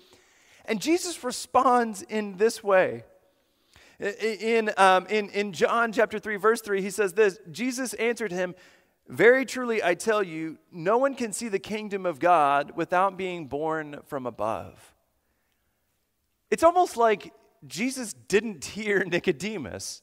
And 0.66 0.80
Jesus 0.80 1.24
responds 1.24 2.02
in 2.02 2.36
this 2.36 2.62
way. 2.62 3.04
In, 3.98 4.70
um, 4.76 5.06
in, 5.08 5.28
in 5.30 5.52
John 5.52 5.92
chapter 5.92 6.18
3, 6.18 6.36
verse 6.36 6.60
3, 6.60 6.80
he 6.80 6.90
says 6.90 7.14
this 7.14 7.38
Jesus 7.50 7.94
answered 7.94 8.32
him, 8.32 8.54
Very 9.08 9.44
truly 9.44 9.82
I 9.82 9.94
tell 9.94 10.22
you, 10.22 10.58
no 10.70 10.98
one 10.98 11.14
can 11.14 11.32
see 11.32 11.48
the 11.48 11.58
kingdom 11.58 12.06
of 12.06 12.18
God 12.18 12.72
without 12.76 13.16
being 13.16 13.46
born 13.46 14.00
from 14.06 14.26
above. 14.26 14.94
It's 16.50 16.62
almost 16.62 16.96
like 16.96 17.32
Jesus 17.66 18.14
didn't 18.28 18.64
hear 18.76 19.04
Nicodemus 19.04 20.02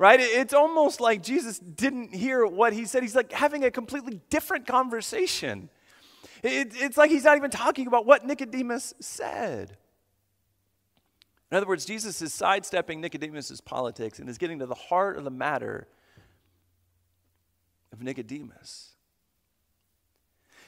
right? 0.00 0.18
It's 0.18 0.54
almost 0.54 0.98
like 0.98 1.22
Jesus 1.22 1.58
didn't 1.58 2.14
hear 2.14 2.46
what 2.46 2.72
he 2.72 2.86
said. 2.86 3.02
He's 3.02 3.14
like 3.14 3.32
having 3.32 3.64
a 3.64 3.70
completely 3.70 4.18
different 4.30 4.66
conversation. 4.66 5.68
It, 6.42 6.72
it's 6.74 6.96
like 6.96 7.10
he's 7.10 7.24
not 7.24 7.36
even 7.36 7.50
talking 7.50 7.86
about 7.86 8.06
what 8.06 8.24
Nicodemus 8.24 8.94
said. 8.98 9.76
In 11.50 11.56
other 11.58 11.66
words, 11.66 11.84
Jesus 11.84 12.22
is 12.22 12.32
sidestepping 12.32 13.02
Nicodemus's 13.02 13.60
politics 13.60 14.18
and 14.18 14.26
is 14.30 14.38
getting 14.38 14.60
to 14.60 14.66
the 14.66 14.74
heart 14.74 15.18
of 15.18 15.24
the 15.24 15.30
matter 15.30 15.86
of 17.92 18.00
Nicodemus. 18.00 18.94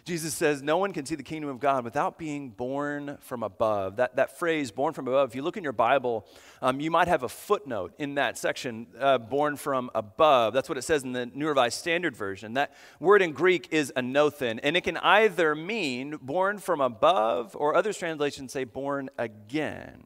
Jesus 0.05 0.35
says, 0.35 0.63
No 0.63 0.79
one 0.79 0.93
can 0.93 1.07
see 1.07 1.15
the 1.15 1.23
kingdom 1.23 1.49
of 1.49 1.61
God 1.61 1.85
without 1.85 2.19
being 2.19 2.51
born 2.51 3.19
from 3.21 3.43
above. 3.43 3.97
That, 3.97 4.17
that 4.17 4.39
phrase, 4.39 4.73
born 4.73 4.95
from 4.95 5.07
above, 5.07 5.31
if 5.31 5.37
you 5.37 5.43
look 5.43 5.57
in 5.57 5.63
your 5.63 5.73
Bible, 5.73 6.27
um, 6.61 6.81
you 6.81 6.91
might 6.91 7.07
have 7.07 7.23
a 7.23 7.29
footnote 7.29 7.95
in 7.99 8.17
that 8.17 8.37
section, 8.37 8.89
uh, 8.99 9.19
born 9.19 9.57
from 9.57 9.91
above. 9.95 10.55
That's 10.55 10.69
what 10.69 10.77
it 10.77 10.83
says 10.83 11.05
in 11.05 11.13
the 11.13 11.27
New 11.27 11.47
Revised 11.47 11.79
Standard 11.79 12.17
Version. 12.17 12.55
That 12.55 12.75
word 12.99 13.23
in 13.23 13.33
Greek 13.33 13.69
is 13.71 13.93
anothen, 13.97 14.59
and 14.63 14.77
it 14.77 14.83
can 14.83 14.97
either 14.97 15.55
mean 15.55 16.19
born 16.21 16.59
from 16.59 16.81
above, 16.81 17.55
or 17.57 17.77
other 17.77 17.93
translations 17.93 18.53
say 18.53 18.65
born 18.65 19.09
again. 19.19 20.03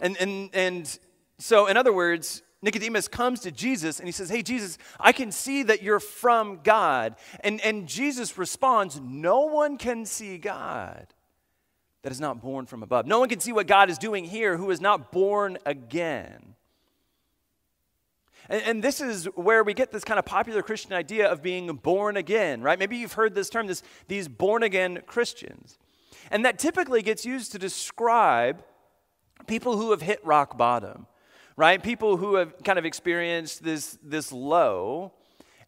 And, 0.00 0.16
and, 0.18 0.50
and 0.52 0.98
so, 1.38 1.66
in 1.66 1.76
other 1.76 1.92
words, 1.92 2.42
Nicodemus 2.64 3.08
comes 3.08 3.40
to 3.40 3.50
Jesus 3.50 3.98
and 3.98 4.08
he 4.08 4.12
says, 4.12 4.30
Hey, 4.30 4.42
Jesus, 4.42 4.78
I 4.98 5.12
can 5.12 5.30
see 5.30 5.62
that 5.64 5.82
you're 5.82 6.00
from 6.00 6.60
God. 6.64 7.14
And, 7.40 7.60
and 7.60 7.86
Jesus 7.86 8.38
responds, 8.38 8.98
No 8.98 9.42
one 9.42 9.76
can 9.76 10.06
see 10.06 10.38
God 10.38 11.06
that 12.02 12.10
is 12.10 12.20
not 12.20 12.40
born 12.40 12.64
from 12.64 12.82
above. 12.82 13.06
No 13.06 13.20
one 13.20 13.28
can 13.28 13.40
see 13.40 13.52
what 13.52 13.66
God 13.66 13.90
is 13.90 13.98
doing 13.98 14.24
here 14.24 14.56
who 14.56 14.70
is 14.70 14.80
not 14.80 15.12
born 15.12 15.58
again. 15.66 16.54
And, 18.48 18.62
and, 18.62 18.84
this 18.84 19.00
is 19.00 19.26
where 19.36 19.62
we 19.62 19.72
get 19.72 19.92
this 19.92 20.04
kind 20.04 20.18
of 20.18 20.24
popular 20.24 20.62
Christian 20.62 20.92
idea 20.92 21.30
of 21.30 21.42
being 21.42 21.66
born 21.76 22.16
again, 22.16 22.62
right? 22.62 22.78
Maybe 22.78 22.96
you've 22.96 23.14
heard 23.14 23.34
this 23.34 23.48
term, 23.48 23.66
this, 23.66 23.82
these 24.08 24.28
born 24.28 24.62
again 24.62 25.00
Christians. 25.06 25.78
And 26.30 26.44
that 26.44 26.58
typically 26.58 27.02
gets 27.02 27.26
used 27.26 27.52
to 27.52 27.58
describe 27.58 28.62
people 29.46 29.76
who 29.76 29.90
have 29.90 30.02
hit 30.02 30.24
rock 30.24 30.56
bottom 30.56 31.06
right? 31.56 31.82
People 31.82 32.16
who 32.16 32.36
have 32.36 32.62
kind 32.64 32.78
of 32.78 32.84
experienced 32.84 33.62
this, 33.62 33.98
this 34.02 34.32
low, 34.32 35.12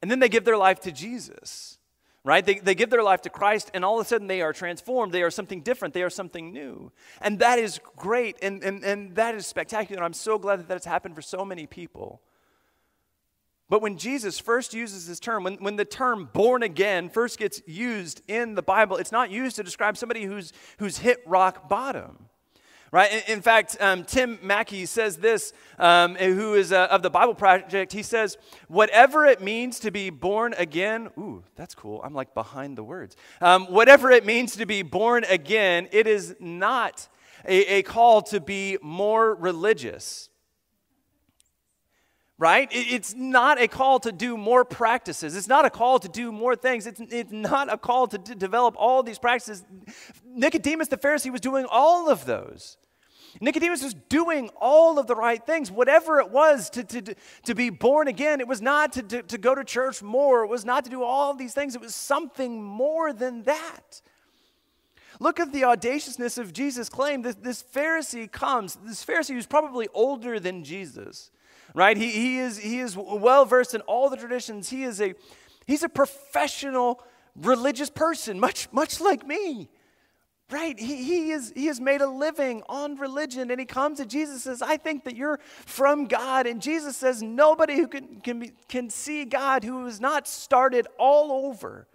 and 0.02 0.10
then 0.10 0.18
they 0.18 0.28
give 0.28 0.44
their 0.44 0.56
life 0.56 0.80
to 0.80 0.92
Jesus, 0.92 1.78
right? 2.24 2.44
They, 2.44 2.58
they 2.58 2.74
give 2.74 2.90
their 2.90 3.02
life 3.02 3.22
to 3.22 3.30
Christ, 3.30 3.70
and 3.72 3.84
all 3.84 3.98
of 3.98 4.04
a 4.04 4.08
sudden 4.08 4.26
they 4.26 4.42
are 4.42 4.52
transformed. 4.52 5.12
They 5.12 5.22
are 5.22 5.30
something 5.30 5.62
different. 5.62 5.94
They 5.94 6.02
are 6.02 6.10
something 6.10 6.52
new. 6.52 6.92
And 7.20 7.38
that 7.38 7.58
is 7.58 7.80
great, 7.96 8.36
and, 8.42 8.62
and, 8.62 8.84
and 8.84 9.14
that 9.14 9.34
is 9.34 9.46
spectacular. 9.46 10.02
I'm 10.02 10.12
so 10.12 10.38
glad 10.38 10.58
that 10.58 10.68
that's 10.68 10.86
happened 10.86 11.14
for 11.14 11.22
so 11.22 11.44
many 11.44 11.66
people. 11.66 12.20
But 13.68 13.82
when 13.82 13.98
Jesus 13.98 14.38
first 14.38 14.74
uses 14.74 15.08
this 15.08 15.18
term, 15.18 15.42
when, 15.42 15.54
when 15.54 15.76
the 15.76 15.84
term 15.84 16.30
born 16.32 16.62
again 16.62 17.08
first 17.08 17.38
gets 17.38 17.60
used 17.66 18.22
in 18.28 18.54
the 18.54 18.62
Bible, 18.62 18.96
it's 18.96 19.10
not 19.10 19.30
used 19.30 19.56
to 19.56 19.64
describe 19.64 19.96
somebody 19.96 20.24
who's, 20.24 20.52
who's 20.78 20.98
hit 20.98 21.20
rock 21.26 21.68
bottom. 21.68 22.28
Right? 22.96 23.12
In, 23.12 23.34
in 23.34 23.42
fact, 23.42 23.76
um, 23.78 24.04
Tim 24.04 24.38
Mackie 24.42 24.86
says 24.86 25.18
this, 25.18 25.52
um, 25.78 26.14
who 26.14 26.54
is 26.54 26.72
uh, 26.72 26.88
of 26.90 27.02
the 27.02 27.10
Bible 27.10 27.34
Project. 27.34 27.92
He 27.92 28.02
says, 28.02 28.38
Whatever 28.68 29.26
it 29.26 29.42
means 29.42 29.78
to 29.80 29.90
be 29.90 30.08
born 30.08 30.54
again, 30.56 31.10
ooh, 31.18 31.44
that's 31.56 31.74
cool. 31.74 32.00
I'm 32.02 32.14
like 32.14 32.32
behind 32.32 32.78
the 32.78 32.82
words. 32.82 33.14
Um, 33.42 33.66
whatever 33.66 34.10
it 34.10 34.24
means 34.24 34.56
to 34.56 34.64
be 34.64 34.80
born 34.80 35.24
again, 35.24 35.90
it 35.92 36.06
is 36.06 36.36
not 36.40 37.06
a, 37.44 37.80
a 37.80 37.82
call 37.82 38.22
to 38.22 38.40
be 38.40 38.78
more 38.80 39.34
religious 39.34 40.30
right? 42.38 42.68
It's 42.70 43.14
not 43.14 43.58
a 43.58 43.66
call 43.66 43.98
to 44.00 44.12
do 44.12 44.36
more 44.36 44.62
practices. 44.62 45.34
It's 45.34 45.48
not 45.48 45.64
a 45.64 45.70
call 45.70 45.98
to 45.98 46.08
do 46.08 46.30
more 46.30 46.54
things. 46.54 46.86
It's, 46.86 47.00
it's 47.00 47.32
not 47.32 47.72
a 47.72 47.78
call 47.78 48.08
to 48.08 48.18
d- 48.18 48.34
develop 48.34 48.74
all 48.76 49.02
these 49.02 49.18
practices. 49.18 49.64
Nicodemus 50.22 50.88
the 50.88 50.98
Pharisee 50.98 51.32
was 51.32 51.40
doing 51.40 51.64
all 51.70 52.10
of 52.10 52.26
those. 52.26 52.76
Nicodemus 53.40 53.82
was 53.82 53.94
doing 54.08 54.50
all 54.60 54.98
of 54.98 55.06
the 55.06 55.14
right 55.14 55.44
things. 55.44 55.70
Whatever 55.70 56.20
it 56.20 56.30
was 56.30 56.70
to, 56.70 56.84
to, 56.84 57.14
to 57.44 57.54
be 57.54 57.70
born 57.70 58.08
again, 58.08 58.40
it 58.40 58.48
was 58.48 58.62
not 58.62 58.92
to, 58.94 59.02
to, 59.02 59.22
to 59.22 59.38
go 59.38 59.54
to 59.54 59.64
church 59.64 60.02
more, 60.02 60.44
it 60.44 60.48
was 60.48 60.64
not 60.64 60.84
to 60.84 60.90
do 60.90 61.02
all 61.02 61.34
these 61.34 61.54
things, 61.54 61.74
it 61.74 61.80
was 61.80 61.94
something 61.94 62.62
more 62.62 63.12
than 63.12 63.42
that. 63.44 64.00
Look 65.18 65.40
at 65.40 65.52
the 65.52 65.64
audaciousness 65.64 66.36
of 66.36 66.52
Jesus' 66.52 66.90
claim. 66.90 67.22
This, 67.22 67.36
this 67.36 67.62
Pharisee 67.62 68.30
comes, 68.30 68.76
this 68.84 69.04
Pharisee 69.04 69.34
who's 69.34 69.46
probably 69.46 69.88
older 69.94 70.38
than 70.38 70.62
Jesus 70.62 71.30
right? 71.76 71.96
He, 71.96 72.10
he 72.10 72.38
is, 72.38 72.56
he 72.56 72.80
is 72.80 72.96
well 72.96 73.44
versed 73.44 73.74
in 73.74 73.82
all 73.82 74.08
the 74.08 74.16
traditions. 74.16 74.70
He 74.70 74.82
is 74.82 75.00
a, 75.00 75.14
he's 75.66 75.82
a 75.82 75.88
professional 75.88 77.02
religious 77.36 77.90
person, 77.90 78.40
much, 78.40 78.68
much 78.72 79.00
like 79.00 79.26
me. 79.26 79.68
Right? 80.50 80.78
He, 80.78 81.02
he, 81.02 81.30
is, 81.32 81.52
he 81.56 81.66
has 81.66 81.80
made 81.80 82.00
a 82.00 82.06
living 82.06 82.62
on 82.68 82.96
religion, 82.96 83.50
and 83.50 83.58
he 83.58 83.66
comes 83.66 83.98
to 83.98 84.06
Jesus 84.06 84.46
and 84.46 84.58
says, 84.58 84.62
I 84.62 84.76
think 84.76 85.02
that 85.04 85.16
you're 85.16 85.40
from 85.64 86.06
God. 86.06 86.46
And 86.46 86.62
Jesus 86.62 86.96
says, 86.96 87.20
Nobody 87.20 87.76
who 87.76 87.88
can, 87.88 88.20
can, 88.20 88.38
be, 88.38 88.52
can 88.68 88.88
see 88.88 89.24
God 89.24 89.64
who 89.64 89.84
has 89.86 90.00
not 90.00 90.28
started 90.28 90.86
all 90.98 91.46
over 91.46 91.88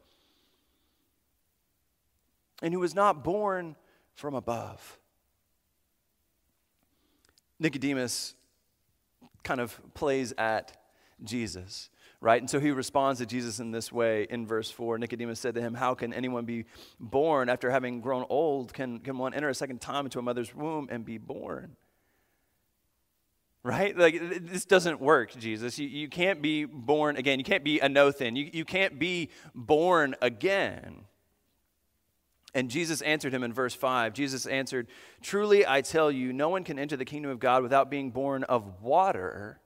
and 2.62 2.74
who 2.74 2.82
was 2.82 2.94
not 2.94 3.24
born 3.24 3.78
from 4.16 4.36
above. 4.36 5.00
Nicodemus 7.58 8.36
kind 9.44 9.62
of 9.62 9.80
plays 9.94 10.34
at 10.38 10.78
Jesus, 11.24 11.91
right? 12.22 12.40
And 12.40 12.50
so 12.50 12.60
he 12.60 12.70
responds 12.72 13.20
to 13.20 13.26
Jesus 13.26 13.60
in 13.60 13.72
this 13.72 13.92
way 13.92 14.28
in 14.30 14.46
verse 14.46 14.70
4. 14.70 15.00
Nicodemus 15.00 15.40
said 15.40 15.56
to 15.56 15.62
him, 15.62 15.74
How 15.74 15.96
can 15.96 16.14
anyone 16.14 16.46
be 16.46 16.66
born 17.00 17.50
after 17.50 17.72
having 17.72 18.00
grown 18.00 18.26
old? 18.30 18.74
Can, 18.74 19.00
can 19.00 19.18
one 19.18 19.34
enter 19.34 19.50
a 19.50 19.56
second 19.56 19.82
time 19.82 20.06
into 20.06 20.20
a 20.20 20.22
mother's 20.22 20.56
womb 20.56 20.88
and 20.92 21.04
be 21.04 21.18
born? 21.18 21.76
Right? 23.64 23.98
Like, 23.98 24.20
this 24.44 24.66
doesn't 24.66 25.02
work, 25.02 25.36
Jesus. 25.38 25.78
You, 25.78 25.88
you 25.88 26.08
can't 26.08 26.42
be 26.42 26.66
born 26.66 27.18
again. 27.18 27.40
You 27.40 27.46
can't 27.46 27.64
be 27.64 27.80
a 27.80 27.90
anothen. 27.90 28.38
You, 28.38 28.50
you 28.54 28.66
can't 28.66 28.98
be 28.98 29.30
born 29.54 30.16
again. 30.22 31.06
And 32.54 32.70
Jesus 32.70 33.02
answered 33.02 33.34
him 33.34 33.44
in 33.44 33.54
verse 33.54 33.74
5. 33.74 34.14
Jesus 34.14 34.46
answered, 34.46 34.88
Truly 35.22 35.66
I 35.66 35.82
tell 35.82 36.12
you, 36.12 36.34
no 36.34 36.50
one 36.50 36.64
can 36.64 36.78
enter 36.78 36.98
the 36.98 37.06
kingdom 37.06 37.32
of 37.32 37.40
God 37.40 37.64
without 37.64 37.90
being 37.90 38.12
born 38.12 38.44
of 38.44 38.82
water 38.82 39.60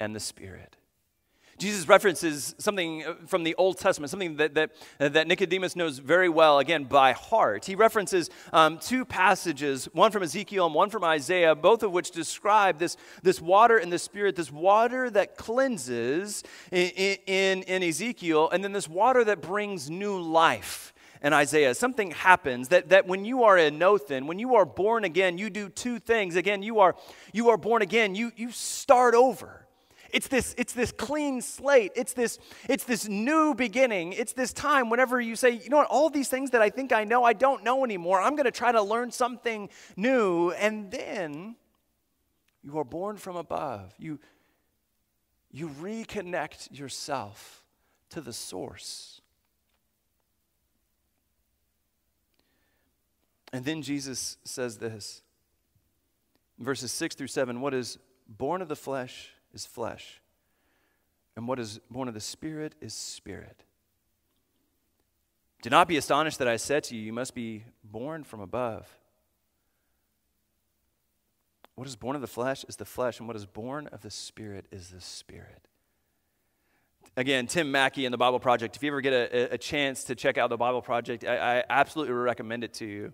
and 0.00 0.14
the 0.14 0.20
Spirit. 0.20 0.76
Jesus 1.58 1.88
references 1.88 2.54
something 2.58 3.04
uh, 3.04 3.14
from 3.26 3.44
the 3.44 3.54
Old 3.56 3.78
Testament, 3.78 4.10
something 4.10 4.36
that, 4.36 4.54
that, 4.54 4.70
uh, 5.00 5.08
that 5.08 5.26
Nicodemus 5.26 5.74
knows 5.74 5.98
very 5.98 6.28
well, 6.28 6.58
again, 6.58 6.84
by 6.84 7.12
heart. 7.12 7.64
He 7.64 7.74
references 7.74 8.30
um, 8.52 8.78
two 8.78 9.04
passages, 9.04 9.86
one 9.92 10.10
from 10.10 10.22
Ezekiel 10.22 10.66
and 10.66 10.74
one 10.74 10.90
from 10.90 11.04
Isaiah, 11.04 11.54
both 11.54 11.82
of 11.82 11.92
which 11.92 12.10
describe 12.10 12.78
this, 12.78 12.96
this 13.22 13.40
water 13.40 13.78
in 13.78 13.90
the 13.90 13.98
Spirit, 13.98 14.36
this 14.36 14.52
water 14.52 15.08
that 15.10 15.36
cleanses 15.36 16.42
in, 16.70 16.90
in, 17.26 17.62
in 17.62 17.82
Ezekiel, 17.82 18.50
and 18.50 18.62
then 18.62 18.72
this 18.72 18.88
water 18.88 19.24
that 19.24 19.40
brings 19.40 19.88
new 19.88 20.20
life 20.20 20.92
in 21.22 21.32
Isaiah. 21.32 21.74
Something 21.74 22.12
happens 22.12 22.68
that, 22.68 22.90
that 22.90 23.06
when 23.06 23.24
you 23.24 23.44
are 23.44 23.56
a 23.56 23.70
anothen, 23.70 24.26
when 24.26 24.38
you 24.38 24.54
are 24.54 24.64
born 24.64 25.04
again, 25.04 25.38
you 25.38 25.50
do 25.50 25.68
two 25.68 25.98
things. 25.98 26.36
Again, 26.36 26.62
you 26.62 26.80
are, 26.80 26.96
you 27.32 27.48
are 27.48 27.56
born 27.56 27.82
again, 27.82 28.14
you, 28.14 28.32
you 28.36 28.50
start 28.52 29.14
over. 29.14 29.65
It's 30.10 30.28
this, 30.28 30.54
it's 30.58 30.72
this 30.72 30.92
clean 30.92 31.40
slate. 31.42 31.92
It's 31.94 32.12
this, 32.12 32.38
it's 32.68 32.84
this 32.84 33.08
new 33.08 33.54
beginning. 33.54 34.12
It's 34.12 34.32
this 34.32 34.52
time 34.52 34.90
whenever 34.90 35.20
you 35.20 35.36
say, 35.36 35.50
you 35.50 35.68
know 35.68 35.78
what, 35.78 35.88
all 35.88 36.10
these 36.10 36.28
things 36.28 36.50
that 36.50 36.62
I 36.62 36.70
think 36.70 36.92
I 36.92 37.04
know, 37.04 37.24
I 37.24 37.32
don't 37.32 37.64
know 37.64 37.84
anymore. 37.84 38.20
I'm 38.20 38.36
going 38.36 38.44
to 38.44 38.50
try 38.50 38.72
to 38.72 38.82
learn 38.82 39.10
something 39.10 39.68
new. 39.96 40.52
And 40.52 40.90
then 40.90 41.56
you 42.62 42.78
are 42.78 42.84
born 42.84 43.16
from 43.16 43.36
above. 43.36 43.94
You, 43.98 44.18
you 45.50 45.68
reconnect 45.68 46.76
yourself 46.76 47.64
to 48.10 48.20
the 48.20 48.32
source. 48.32 49.20
And 53.52 53.64
then 53.64 53.82
Jesus 53.82 54.36
says 54.44 54.78
this 54.78 55.22
verses 56.58 56.92
6 56.92 57.14
through 57.14 57.26
7 57.28 57.60
What 57.60 57.74
is 57.74 57.98
born 58.28 58.62
of 58.62 58.68
the 58.68 58.76
flesh 58.76 59.30
is 59.56 59.66
flesh, 59.66 60.20
and 61.34 61.48
what 61.48 61.58
is 61.58 61.80
born 61.90 62.06
of 62.06 62.14
the 62.14 62.20
Spirit 62.20 62.76
is 62.80 62.94
spirit. 62.94 63.64
Do 65.62 65.70
not 65.70 65.88
be 65.88 65.96
astonished 65.96 66.38
that 66.38 66.46
I 66.46 66.56
said 66.56 66.84
to 66.84 66.94
you, 66.94 67.02
You 67.02 67.12
must 67.12 67.34
be 67.34 67.64
born 67.82 68.22
from 68.22 68.40
above. 68.40 68.86
What 71.74 71.88
is 71.88 71.96
born 71.96 72.14
of 72.14 72.22
the 72.22 72.28
flesh 72.28 72.64
is 72.68 72.76
the 72.76 72.84
flesh, 72.84 73.18
and 73.18 73.26
what 73.26 73.36
is 73.36 73.46
born 73.46 73.88
of 73.88 74.02
the 74.02 74.10
Spirit 74.10 74.66
is 74.70 74.90
the 74.90 75.00
Spirit. 75.00 75.68
Again, 77.16 77.46
Tim 77.46 77.72
Mackie 77.72 78.04
and 78.04 78.12
the 78.12 78.18
Bible 78.18 78.38
Project. 78.38 78.76
If 78.76 78.82
you 78.82 78.90
ever 78.90 79.00
get 79.00 79.12
a, 79.12 79.54
a 79.54 79.58
chance 79.58 80.04
to 80.04 80.14
check 80.14 80.38
out 80.38 80.50
the 80.50 80.56
Bible 80.56 80.82
Project, 80.82 81.24
I, 81.24 81.58
I 81.58 81.64
absolutely 81.68 82.14
recommend 82.14 82.62
it 82.62 82.74
to 82.74 82.86
you. 82.86 83.12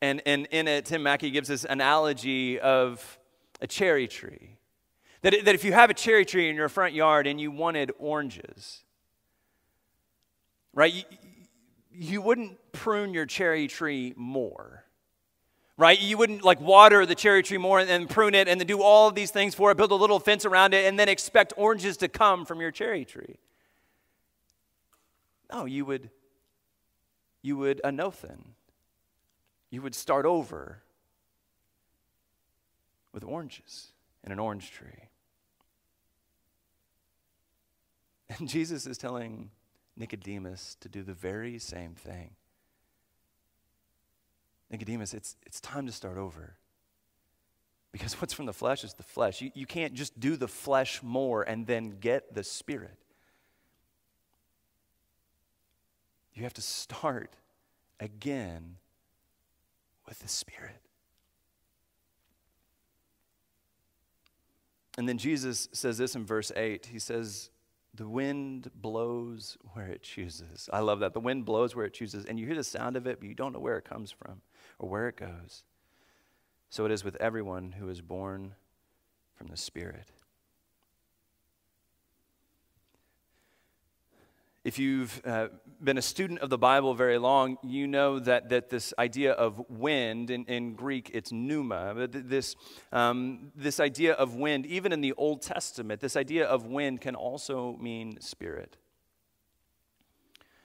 And, 0.00 0.22
and 0.26 0.46
in 0.50 0.66
it, 0.66 0.86
Tim 0.86 1.02
Mackie 1.02 1.30
gives 1.30 1.48
this 1.48 1.64
analogy 1.64 2.58
of 2.58 3.18
a 3.60 3.66
cherry 3.66 4.08
tree. 4.08 4.58
That, 5.24 5.46
that 5.46 5.54
if 5.54 5.64
you 5.64 5.72
have 5.72 5.88
a 5.88 5.94
cherry 5.94 6.26
tree 6.26 6.50
in 6.50 6.54
your 6.54 6.68
front 6.68 6.92
yard 6.92 7.26
and 7.26 7.40
you 7.40 7.50
wanted 7.50 7.90
oranges, 7.98 8.84
right, 10.74 10.92
you, 10.92 11.02
you 11.90 12.20
wouldn't 12.20 12.58
prune 12.72 13.14
your 13.14 13.24
cherry 13.24 13.66
tree 13.66 14.12
more 14.16 14.84
right? 15.76 16.00
You 16.00 16.16
wouldn't 16.18 16.44
like 16.44 16.60
water 16.60 17.04
the 17.04 17.14
cherry 17.14 17.42
tree 17.42 17.58
more 17.58 17.80
and 17.80 17.88
then 17.88 18.06
prune 18.06 18.34
it 18.34 18.48
and 18.48 18.60
then 18.60 18.66
do 18.68 18.80
all 18.80 19.08
of 19.08 19.14
these 19.14 19.30
things 19.30 19.54
for 19.54 19.70
it, 19.70 19.76
build 19.76 19.90
a 19.90 19.96
little 19.96 20.20
fence 20.20 20.44
around 20.44 20.72
it, 20.72 20.86
and 20.86 20.98
then 20.98 21.08
expect 21.08 21.52
oranges 21.56 21.96
to 21.96 22.08
come 22.08 22.44
from 22.44 22.60
your 22.60 22.70
cherry 22.70 23.04
tree. 23.04 23.38
No, 25.52 25.64
you 25.64 25.84
would, 25.84 26.10
you 27.42 27.56
would 27.56 27.80
anothen. 27.84 28.38
You 29.70 29.82
would 29.82 29.96
start 29.96 30.26
over 30.26 30.82
with 33.12 33.24
oranges 33.24 33.88
in 34.22 34.30
an 34.30 34.38
orange 34.38 34.70
tree. 34.70 35.08
And 38.38 38.48
Jesus 38.48 38.86
is 38.86 38.96
telling 38.96 39.50
Nicodemus 39.96 40.76
to 40.80 40.88
do 40.88 41.02
the 41.02 41.12
very 41.12 41.58
same 41.58 41.94
thing. 41.94 42.30
Nicodemus, 44.70 45.14
it's, 45.14 45.36
it's 45.46 45.60
time 45.60 45.86
to 45.86 45.92
start 45.92 46.18
over. 46.18 46.56
Because 47.92 48.14
what's 48.20 48.34
from 48.34 48.46
the 48.46 48.52
flesh 48.52 48.82
is 48.82 48.94
the 48.94 49.02
flesh. 49.02 49.40
You, 49.40 49.50
you 49.54 49.66
can't 49.66 49.94
just 49.94 50.18
do 50.18 50.36
the 50.36 50.48
flesh 50.48 51.02
more 51.02 51.42
and 51.42 51.66
then 51.66 51.98
get 52.00 52.34
the 52.34 52.42
spirit. 52.42 52.98
You 56.34 56.42
have 56.42 56.54
to 56.54 56.62
start 56.62 57.36
again 58.00 58.76
with 60.08 60.18
the 60.18 60.28
spirit. 60.28 60.80
And 64.98 65.08
then 65.08 65.18
Jesus 65.18 65.68
says 65.72 65.98
this 65.98 66.14
in 66.14 66.24
verse 66.24 66.52
8. 66.54 66.86
He 66.86 66.98
says, 66.98 67.50
the 67.94 68.08
wind 68.08 68.70
blows 68.74 69.56
where 69.72 69.86
it 69.86 70.02
chooses. 70.02 70.68
I 70.72 70.80
love 70.80 71.00
that. 71.00 71.14
The 71.14 71.20
wind 71.20 71.44
blows 71.44 71.76
where 71.76 71.86
it 71.86 71.94
chooses, 71.94 72.24
and 72.24 72.38
you 72.38 72.46
hear 72.46 72.56
the 72.56 72.64
sound 72.64 72.96
of 72.96 73.06
it, 73.06 73.20
but 73.20 73.28
you 73.28 73.34
don't 73.34 73.52
know 73.52 73.60
where 73.60 73.78
it 73.78 73.84
comes 73.84 74.10
from 74.10 74.40
or 74.78 74.88
where 74.88 75.08
it 75.08 75.16
goes. 75.16 75.62
So 76.70 76.84
it 76.84 76.90
is 76.90 77.04
with 77.04 77.16
everyone 77.16 77.72
who 77.72 77.88
is 77.88 78.00
born 78.00 78.54
from 79.34 79.46
the 79.46 79.56
Spirit. 79.56 80.10
If 84.64 84.78
you've 84.78 85.20
uh, 85.26 85.48
been 85.82 85.98
a 85.98 86.02
student 86.02 86.40
of 86.40 86.48
the 86.48 86.56
Bible 86.56 86.94
very 86.94 87.18
long, 87.18 87.58
you 87.62 87.86
know 87.86 88.18
that, 88.18 88.48
that 88.48 88.70
this 88.70 88.94
idea 88.98 89.32
of 89.32 89.62
wind, 89.68 90.30
in, 90.30 90.46
in 90.46 90.74
Greek 90.74 91.10
it's 91.12 91.30
pneuma, 91.30 92.08
this, 92.08 92.56
um, 92.90 93.52
this 93.54 93.78
idea 93.78 94.14
of 94.14 94.34
wind, 94.34 94.64
even 94.64 94.90
in 94.90 95.02
the 95.02 95.12
Old 95.18 95.42
Testament, 95.42 96.00
this 96.00 96.16
idea 96.16 96.46
of 96.46 96.64
wind 96.64 97.02
can 97.02 97.14
also 97.14 97.76
mean 97.78 98.18
spirit. 98.22 98.78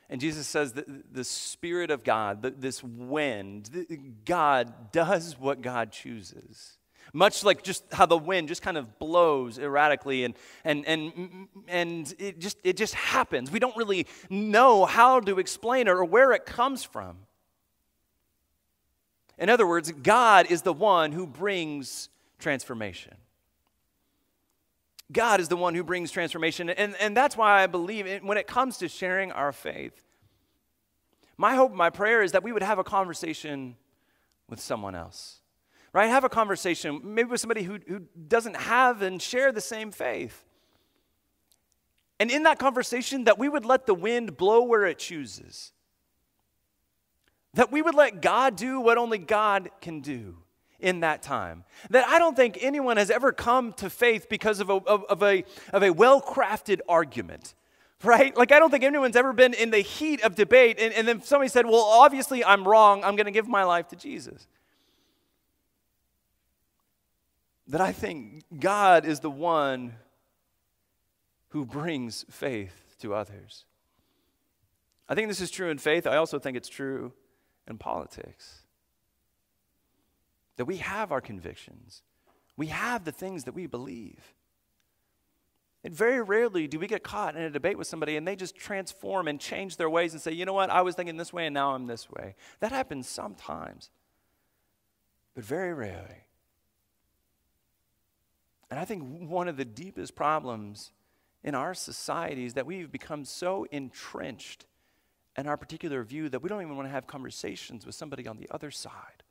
And 0.10 0.20
Jesus 0.20 0.48
says 0.48 0.74
that 0.74 1.14
the 1.14 1.26
Spirit 1.26 1.92
of 1.92 2.04
God, 2.04 2.42
this 2.42 2.84
wind, 2.84 4.22
God 4.26 4.92
does 4.92 5.38
what 5.38 5.62
God 5.62 5.92
chooses. 5.92 6.79
Much 7.14 7.44
like 7.44 7.64
just 7.64 7.84
how 7.92 8.06
the 8.06 8.18
wind 8.18 8.48
just 8.48 8.62
kind 8.62 8.78
of 8.78 9.00
blows 9.00 9.58
erratically 9.58 10.24
and, 10.24 10.36
and, 10.64 10.86
and, 10.86 11.48
and 11.68 12.14
it, 12.20 12.40
just, 12.40 12.58
it 12.64 12.78
just 12.78 12.94
happens. 12.94 13.52
We 13.52 13.60
don't 13.60 13.76
really 13.76 14.06
know 14.30 14.86
how 14.86 15.20
to 15.22 15.40
explain 15.40 15.88
it 15.88 15.92
or 15.92 16.06
where 16.06 16.32
it 16.34 16.46
comes 16.46 16.84
from. 16.84 17.18
In 19.38 19.50
other 19.50 19.66
words, 19.66 19.92
God 19.92 20.52
is 20.52 20.62
the 20.62 20.74
one 20.74 21.12
who 21.12 21.26
brings 21.26 22.10
transformation. 22.38 23.16
God 25.12 25.40
is 25.40 25.48
the 25.48 25.58
one 25.58 25.74
who 25.74 25.84
brings 25.84 26.12
transformation. 26.12 26.70
And, 26.70 26.96
and 27.00 27.18
that's 27.18 27.36
why 27.36 27.64
I 27.64 27.68
believe 27.68 28.06
it, 28.06 28.24
when 28.24 28.38
it 28.38 28.46
comes 28.46 28.78
to 28.78 28.88
sharing 28.88 29.32
our 29.32 29.52
faith, 29.52 30.04
my 31.38 31.56
hope, 31.56 31.74
my 31.74 31.90
prayer 31.90 32.22
is 32.22 32.34
that 32.34 32.44
we 32.44 32.52
would 32.52 32.62
have 32.62 32.78
a 32.78 32.84
conversation 32.84 33.78
with 34.50 34.60
someone 34.60 34.94
else 34.94 35.40
right? 35.94 36.08
Have 36.08 36.24
a 36.24 36.30
conversation, 36.30 37.02
maybe 37.04 37.30
with 37.30 37.42
somebody 37.42 37.64
who, 37.64 37.80
who 37.88 38.02
doesn't 38.28 38.56
have 38.56 39.02
and 39.02 39.22
share 39.22 39.52
the 39.52 39.62
same 39.62 39.92
faith. 39.92 40.44
And 42.20 42.30
in 42.30 42.44
that 42.44 42.60
conversation, 42.60 43.24
that 43.26 43.38
we 43.38 43.48
would 43.48 43.66
let 43.66 43.86
the 43.86 43.94
wind 43.94 44.38
blow 44.38 44.64
where 44.64 44.86
it 44.86 45.00
chooses. 45.00 45.72
That 47.54 47.72
we 47.72 47.82
would 47.82 47.96
let 47.96 48.22
God 48.22 48.56
do 48.56 48.80
what 48.80 48.98
only 48.98 49.18
God 49.18 49.70
can 49.82 50.02
do 50.02 50.38
in 50.80 51.00
that 51.00 51.22
time. 51.22 51.64
That 51.90 52.08
I 52.08 52.20
don't 52.20 52.36
think 52.36 52.58
anyone 52.62 52.98
has 52.98 53.10
ever 53.10 53.32
come 53.32 53.74
to 53.74 53.90
faith 53.90 54.28
because 54.30 54.60
of 54.60 54.70
a, 54.70 54.74
of, 54.74 55.04
of 55.06 55.24
a, 55.24 55.44
of 55.74 55.84
a 55.84 55.92
well 55.92 56.22
crafted 56.22 56.82
argument 56.88 57.54
right? 58.04 58.36
Like, 58.38 58.52
I 58.52 58.60
don't 58.60 58.72
think 58.72 58.84
anyone's 58.84 59.16
ever 59.16 59.34
been 59.34 59.54
in 59.54 59.72
the 59.72 59.80
heat 59.80 60.22
of 60.24 60.36
debate 60.36 60.78
and, 60.80 60.94
and 60.94 61.08
then 61.08 61.22
somebody 61.22 61.50
said, 61.50 61.66
Well, 61.66 61.82
obviously 61.82 62.44
I'm 62.44 62.68
wrong. 62.68 63.04
I'm 63.04 63.16
going 63.16 63.26
to 63.26 63.32
give 63.32 63.48
my 63.48 63.64
life 63.64 63.90
to 63.90 63.96
Jesus. 63.96 64.48
That 67.70 67.82
I 67.82 67.92
think 67.92 68.44
God 68.60 69.06
is 69.06 69.20
the 69.20 69.30
one 69.30 69.94
who 71.50 71.66
brings 71.66 72.26
faith 72.30 72.96
to 73.00 73.14
others. 73.14 73.66
I 75.08 75.16
think 75.16 75.28
this 75.28 75.40
is 75.40 75.52
true 75.52 75.70
in 75.70 75.78
faith. 75.78 76.08
I 76.08 76.18
also 76.18 76.40
think 76.40 76.58
it's 76.58 76.68
true 76.68 77.14
in 77.68 77.78
politics. 77.78 78.64
That 80.58 80.66
we 80.66 80.78
have 80.78 81.12
our 81.12 81.22
convictions, 81.22 82.02
we 82.58 82.68
have 82.68 83.06
the 83.06 83.12
things 83.12 83.44
that 83.46 83.54
we 83.54 83.68
believe. 83.68 84.34
And 85.82 85.94
very 85.94 86.22
rarely 86.22 86.68
do 86.68 86.78
we 86.78 86.88
get 86.88 87.04
caught 87.04 87.38
in 87.38 87.42
a 87.42 87.50
debate 87.50 87.78
with 87.78 87.88
somebody 87.88 88.18
and 88.18 88.28
they 88.28 88.36
just 88.36 88.54
transform 88.56 89.30
and 89.30 89.40
change 89.40 89.78
their 89.78 89.90
ways 89.90 90.12
and 90.12 90.22
say, 90.22 90.34
you 90.34 90.44
know 90.44 90.52
what, 90.52 90.70
I 90.70 90.82
was 90.82 90.96
thinking 90.96 91.16
this 91.16 91.32
way 91.32 91.46
and 91.46 91.54
now 91.54 91.74
I'm 91.74 91.88
this 91.88 92.10
way. 92.10 92.36
That 92.60 92.74
happens 92.74 93.08
sometimes, 93.08 93.90
but 95.36 95.46
very 95.46 95.74
rarely. 95.74 96.26
And 98.70 98.80
I 98.80 98.86
think 98.86 99.30
one 99.30 99.48
of 99.48 99.58
the 99.58 99.66
deepest 99.66 100.16
problems 100.16 100.92
in 101.44 101.56
our 101.56 101.74
society 101.74 102.46
is 102.46 102.54
that 102.54 102.66
we've 102.66 102.92
become 102.92 103.26
so 103.26 103.66
entrenched 103.72 104.66
in 105.38 105.48
our 105.48 105.58
particular 105.58 106.04
view 106.04 106.30
that 106.30 106.42
we 106.42 106.50
don't 106.50 106.62
even 106.62 106.76
want 106.76 106.88
to 106.88 106.92
have 106.92 107.08
conversations 107.08 107.86
with 107.86 107.96
somebody 107.96 108.28
on 108.28 108.38
the 108.38 108.48
other 108.52 108.72
side. 108.72 109.24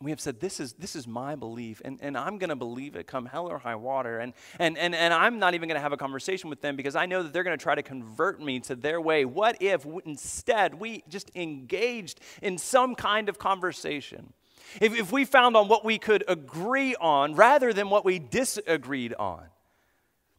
we 0.00 0.10
have 0.10 0.20
said 0.20 0.40
this 0.40 0.60
is 0.60 0.74
this 0.74 0.94
is 0.94 1.06
my 1.06 1.34
belief 1.34 1.80
and, 1.84 1.98
and 2.02 2.18
i'm 2.18 2.36
going 2.38 2.50
to 2.50 2.56
believe 2.56 2.96
it 2.96 3.06
come 3.06 3.24
hell 3.24 3.46
or 3.46 3.58
high 3.58 3.74
water 3.74 4.18
and, 4.18 4.34
and, 4.58 4.76
and, 4.76 4.94
and 4.94 5.12
i'm 5.12 5.38
not 5.38 5.54
even 5.54 5.68
going 5.68 5.76
to 5.76 5.82
have 5.82 5.92
a 5.92 5.96
conversation 5.96 6.50
with 6.50 6.60
them 6.60 6.76
because 6.76 6.94
i 6.94 7.06
know 7.06 7.22
that 7.22 7.32
they're 7.32 7.44
going 7.44 7.56
to 7.56 7.62
try 7.62 7.74
to 7.74 7.82
convert 7.82 8.40
me 8.40 8.60
to 8.60 8.74
their 8.74 9.00
way 9.00 9.24
what 9.24 9.56
if 9.60 9.86
instead 10.04 10.74
we 10.74 11.02
just 11.08 11.30
engaged 11.34 12.20
in 12.42 12.58
some 12.58 12.94
kind 12.94 13.28
of 13.30 13.38
conversation 13.38 14.32
if, 14.80 14.94
if 14.94 15.12
we 15.12 15.24
found 15.24 15.56
on 15.56 15.68
what 15.68 15.84
we 15.84 15.98
could 15.98 16.24
agree 16.28 16.94
on 16.96 17.34
rather 17.34 17.72
than 17.72 17.90
what 17.90 18.04
we 18.04 18.18
disagreed 18.18 19.14
on 19.14 19.44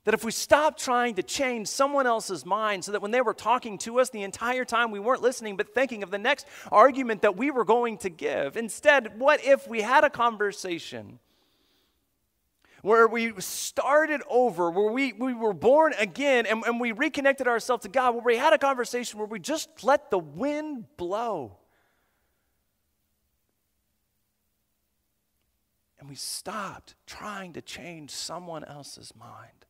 that 0.08 0.14
if 0.14 0.24
we 0.24 0.32
stopped 0.32 0.80
trying 0.80 1.16
to 1.16 1.22
change 1.22 1.68
someone 1.68 2.08
else's 2.08 2.46
mind 2.46 2.86
so 2.86 2.94
that 2.94 3.02
when 3.02 3.12
they 3.12 3.20
were 3.20 3.34
talking 3.34 3.78
to 3.78 4.00
us 4.00 4.10
the 4.10 4.24
entire 4.24 4.64
time 4.64 4.90
we 4.90 5.02
weren't 5.02 5.22
listening 5.22 5.58
but 5.58 5.76
thinking 5.76 6.02
of 6.02 6.12
the 6.12 6.18
next 6.18 6.48
argument 6.72 7.24
that 7.24 7.36
we 7.36 7.52
were 7.52 7.66
going 7.66 7.98
to 7.98 8.10
give, 8.10 8.56
instead, 8.56 9.20
what 9.20 9.44
if 9.44 9.68
we 9.68 9.82
had 9.82 10.06
a 10.06 10.10
conversation 10.10 11.20
where 12.84 13.06
we 13.06 13.34
started 13.42 14.22
over, 14.30 14.72
where 14.72 14.94
we, 14.94 15.12
we 15.12 15.34
were 15.34 15.52
born 15.52 15.94
again 16.00 16.46
and, 16.46 16.64
and 16.66 16.80
we 16.80 16.94
reconnected 16.94 17.46
ourselves 17.46 17.84
to 17.84 17.90
God, 17.90 18.16
where 18.16 18.24
we 18.24 18.38
had 18.38 18.54
a 18.54 18.58
conversation 18.58 19.20
where 19.20 19.28
we 19.28 19.40
just 19.40 19.84
let 19.84 20.10
the 20.10 20.20
wind 20.20 20.86
blow? 20.96 21.58
And 26.08 26.14
we 26.14 26.16
stopped 26.16 26.96
trying 27.06 27.52
to 27.52 27.62
change 27.62 28.12
someone 28.12 28.64
else's 28.64 29.12
mind. 29.20 29.66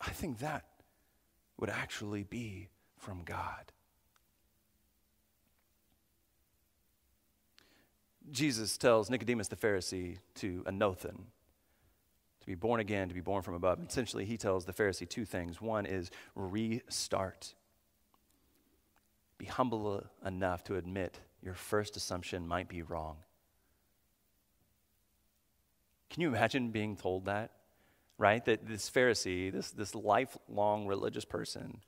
I 0.00 0.10
think 0.10 0.38
that 0.38 0.66
would 1.58 1.68
actually 1.68 2.22
be 2.22 2.68
from 2.96 3.24
God. 3.24 3.72
Jesus 8.30 8.78
tells 8.78 9.10
Nicodemus 9.10 9.48
the 9.48 9.56
Pharisee 9.56 10.18
to 10.36 10.62
anothen, 10.68 11.24
to 12.38 12.46
be 12.46 12.54
born 12.54 12.78
again, 12.78 13.08
to 13.08 13.14
be 13.14 13.20
born 13.20 13.42
from 13.42 13.54
above. 13.54 13.80
Essentially, 13.84 14.24
he 14.24 14.36
tells 14.36 14.64
the 14.64 14.72
Pharisee 14.72 15.08
two 15.08 15.24
things. 15.24 15.60
One 15.60 15.86
is 15.86 16.12
restart. 16.36 17.54
Be 19.44 19.50
humble 19.50 20.04
enough 20.24 20.64
to 20.64 20.76
admit 20.76 21.20
your 21.42 21.54
first 21.54 21.96
assumption 21.96 22.48
might 22.48 22.68
be 22.68 22.82
wrong. 22.82 23.16
Can 26.10 26.22
you 26.22 26.28
imagine 26.28 26.70
being 26.70 26.96
told 26.96 27.26
that? 27.26 27.50
right? 28.18 28.44
That 28.44 28.66
this 28.66 28.90
Pharisee, 28.90 29.52
this, 29.52 29.70
this 29.70 29.94
lifelong 29.94 30.86
religious 30.86 31.24
person, 31.24 31.80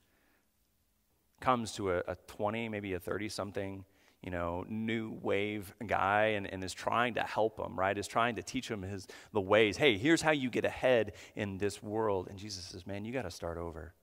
comes 1.39 1.73
to 1.73 1.91
a, 1.91 1.97
a 2.07 2.15
20, 2.27 2.69
maybe 2.69 2.93
a 2.93 2.99
30 2.99 3.29
something, 3.29 3.85
you 4.21 4.31
know, 4.31 4.65
new 4.67 5.17
wave 5.21 5.73
guy 5.85 6.33
and, 6.35 6.51
and 6.51 6.63
is 6.63 6.73
trying 6.73 7.13
to 7.13 7.21
help 7.21 7.59
him, 7.59 7.77
right? 7.79 7.97
Is 7.97 8.07
trying 8.07 8.35
to 8.35 8.43
teach 8.43 8.69
him 8.69 8.81
his, 8.81 9.07
the 9.33 9.41
ways. 9.41 9.77
Hey, 9.77 9.97
here's 9.97 10.21
how 10.21 10.31
you 10.31 10.49
get 10.49 10.65
ahead 10.65 11.13
in 11.35 11.59
this 11.59 11.81
world. 11.81 12.27
And 12.29 12.37
Jesus 12.37 12.65
says, 12.65 12.87
man, 12.87 13.05
you 13.05 13.13
got 13.13 13.23
to 13.23 13.31
start 13.31 13.57
over. 13.57 13.93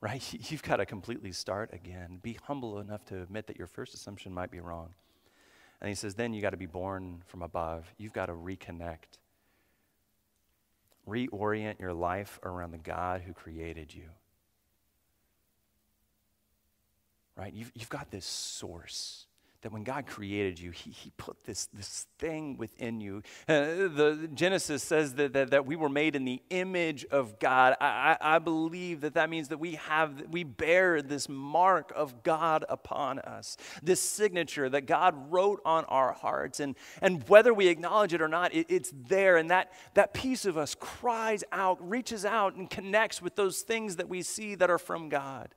Right? 0.00 0.22
You've 0.50 0.62
got 0.62 0.76
to 0.76 0.86
completely 0.86 1.32
start 1.32 1.70
again. 1.72 2.18
Be 2.22 2.38
humble 2.44 2.78
enough 2.78 3.04
to 3.06 3.22
admit 3.22 3.46
that 3.48 3.58
your 3.58 3.66
first 3.66 3.94
assumption 3.94 4.32
might 4.32 4.50
be 4.50 4.60
wrong. 4.60 4.94
And 5.80 5.88
he 5.88 5.94
says, 5.94 6.14
then 6.14 6.32
you 6.34 6.42
got 6.42 6.50
to 6.50 6.56
be 6.56 6.66
born 6.66 7.22
from 7.26 7.42
above. 7.42 7.92
You've 7.98 8.12
got 8.12 8.26
to 8.26 8.32
reconnect 8.32 9.18
reorient 11.10 11.80
your 11.80 11.92
life 11.92 12.38
around 12.42 12.70
the 12.70 12.78
God 12.78 13.22
who 13.22 13.32
created 13.32 13.94
you. 13.94 14.08
Right? 17.36 17.52
You've, 17.52 17.72
you've 17.74 17.88
got 17.88 18.10
this 18.10 18.26
source 18.26 19.26
that 19.62 19.72
when 19.72 19.84
God 19.84 20.06
created 20.06 20.58
you, 20.58 20.70
He, 20.70 20.90
he 20.90 21.12
put 21.16 21.44
this, 21.44 21.66
this 21.72 22.06
thing 22.18 22.56
within 22.56 23.00
you. 23.00 23.22
Uh, 23.48 23.88
the 23.88 24.30
Genesis 24.34 24.82
says 24.82 25.14
that, 25.14 25.32
that, 25.32 25.50
that 25.50 25.66
we 25.66 25.76
were 25.76 25.88
made 25.88 26.16
in 26.16 26.24
the 26.24 26.40
image 26.50 27.04
of 27.06 27.38
God. 27.38 27.76
I, 27.80 28.16
I, 28.20 28.36
I 28.36 28.38
believe 28.38 29.02
that 29.02 29.14
that 29.14 29.28
means 29.30 29.48
that 29.48 29.58
we 29.58 29.74
have, 29.74 30.24
we 30.30 30.44
bear 30.44 31.02
this 31.02 31.28
mark 31.28 31.92
of 31.94 32.22
God 32.22 32.64
upon 32.68 33.18
us, 33.20 33.56
this 33.82 34.00
signature 34.00 34.68
that 34.68 34.86
God 34.86 35.30
wrote 35.30 35.60
on 35.64 35.84
our 35.86 36.12
hearts. 36.12 36.60
And, 36.60 36.76
and 37.02 37.28
whether 37.28 37.52
we 37.52 37.68
acknowledge 37.68 38.14
it 38.14 38.22
or 38.22 38.28
not, 38.28 38.54
it, 38.54 38.66
it's 38.68 38.92
there. 39.08 39.36
And 39.36 39.50
that, 39.50 39.72
that 39.94 40.14
piece 40.14 40.44
of 40.44 40.56
us 40.56 40.74
cries 40.74 41.44
out, 41.52 41.86
reaches 41.86 42.24
out, 42.24 42.54
and 42.54 42.68
connects 42.68 43.20
with 43.20 43.36
those 43.36 43.60
things 43.60 43.96
that 43.96 44.08
we 44.08 44.22
see 44.22 44.54
that 44.54 44.70
are 44.70 44.78
from 44.78 45.08
God. 45.08 45.54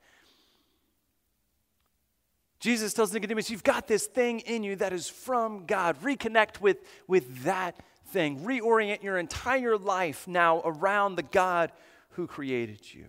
Jesus 2.64 2.94
tells 2.94 3.12
Nicodemus, 3.12 3.50
You've 3.50 3.62
got 3.62 3.90
this 3.90 4.08
thing 4.08 4.40
in 4.40 4.64
you 4.64 4.78
that 4.78 4.94
is 4.94 5.10
from 5.10 5.66
God. 5.66 6.02
Reconnect 6.02 6.62
with, 6.62 6.78
with 7.08 7.44
that 7.44 7.76
thing. 8.08 8.40
Reorient 8.40 9.04
your 9.04 9.18
entire 9.18 9.78
life 9.78 10.30
now 10.30 10.62
around 10.64 11.18
the 11.18 11.24
God 11.24 11.74
who 12.12 12.26
created 12.26 12.94
you. 12.94 13.08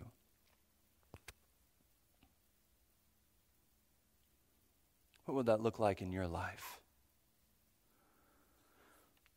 What 5.27 5.37
would 5.37 5.47
that 5.47 5.61
look 5.61 5.79
like 5.79 6.03
in 6.03 6.11
your 6.11 6.27
life? 6.27 6.81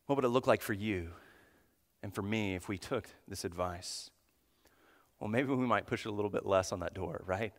What 0.07 0.15
would 0.15 0.25
it 0.25 0.29
look 0.29 0.47
like 0.47 0.63
for 0.63 0.73
you 0.73 1.09
and 2.01 2.11
for 2.11 2.23
me 2.23 2.55
if 2.55 2.67
we 2.67 2.79
took 2.79 3.07
this 3.27 3.45
advice? 3.45 4.09
Well, 5.19 5.29
maybe 5.29 5.49
we 5.49 5.67
might 5.67 5.85
push 5.85 6.07
it 6.07 6.09
a 6.09 6.11
little 6.11 6.31
bit 6.31 6.43
less 6.43 6.71
on 6.71 6.79
that 6.79 6.95
door, 6.95 7.21
right? 7.27 7.53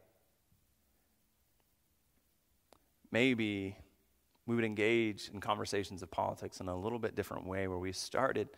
Maybe 3.10 3.76
we 4.46 4.54
would 4.54 4.64
engage 4.64 5.30
in 5.32 5.40
conversations 5.40 6.02
of 6.02 6.10
politics 6.10 6.60
in 6.60 6.68
a 6.68 6.76
little 6.76 6.98
bit 6.98 7.14
different 7.14 7.46
way 7.46 7.68
where 7.68 7.78
we 7.78 7.92
started 7.92 8.48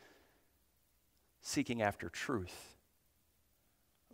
seeking 1.41 1.83
after 1.83 2.09
truth 2.09 2.77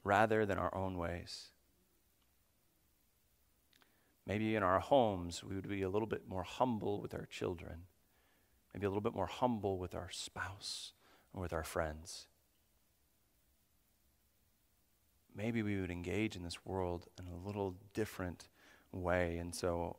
rather 0.04 0.46
than 0.46 0.58
our 0.58 0.74
own 0.74 0.96
ways. 0.96 1.50
Maybe 4.26 4.56
in 4.56 4.62
our 4.62 4.80
homes, 4.80 5.44
we 5.44 5.54
would 5.54 5.68
be 5.68 5.82
a 5.82 5.88
little 5.88 6.08
bit 6.08 6.28
more 6.28 6.42
humble 6.42 7.00
with 7.00 7.14
our 7.14 7.26
children, 7.26 7.82
maybe 8.72 8.86
a 8.86 8.88
little 8.88 9.00
bit 9.00 9.14
more 9.14 9.26
humble 9.26 9.78
with 9.78 9.94
our 9.94 10.08
spouse 10.10 10.92
or 11.32 11.42
with 11.42 11.52
our 11.52 11.62
friends. 11.62 12.26
Maybe 15.36 15.62
we 15.62 15.78
would 15.80 15.90
engage 15.90 16.34
in 16.34 16.42
this 16.42 16.64
world 16.64 17.06
in 17.18 17.26
a 17.26 17.46
little 17.46 17.76
different 17.92 18.48
way. 18.90 19.36
And 19.36 19.54
so 19.54 19.96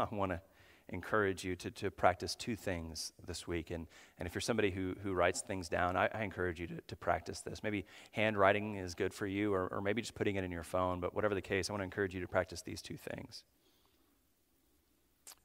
I 0.10 0.14
want 0.14 0.32
to 0.32 0.40
encourage 0.88 1.44
you 1.44 1.54
to, 1.54 1.70
to 1.70 1.90
practice 1.90 2.34
two 2.34 2.56
things 2.56 3.12
this 3.26 3.46
week. 3.46 3.70
And, 3.70 3.86
and 4.18 4.26
if 4.26 4.34
you're 4.34 4.40
somebody 4.40 4.70
who, 4.70 4.96
who 5.02 5.12
writes 5.12 5.40
things 5.40 5.68
down, 5.68 5.96
I, 5.96 6.08
I 6.12 6.22
encourage 6.24 6.58
you 6.58 6.66
to, 6.66 6.80
to 6.88 6.96
practice 6.96 7.40
this. 7.40 7.62
Maybe 7.62 7.86
handwriting 8.10 8.74
is 8.74 8.94
good 8.94 9.14
for 9.14 9.26
you, 9.26 9.54
or, 9.54 9.68
or 9.68 9.80
maybe 9.80 10.02
just 10.02 10.14
putting 10.14 10.36
it 10.36 10.42
in 10.44 10.50
your 10.50 10.64
phone. 10.64 10.98
But 11.00 11.14
whatever 11.14 11.34
the 11.34 11.42
case, 11.42 11.70
I 11.70 11.72
want 11.72 11.80
to 11.80 11.84
encourage 11.84 12.14
you 12.14 12.20
to 12.20 12.28
practice 12.28 12.62
these 12.62 12.82
two 12.82 12.96
things. 12.96 13.44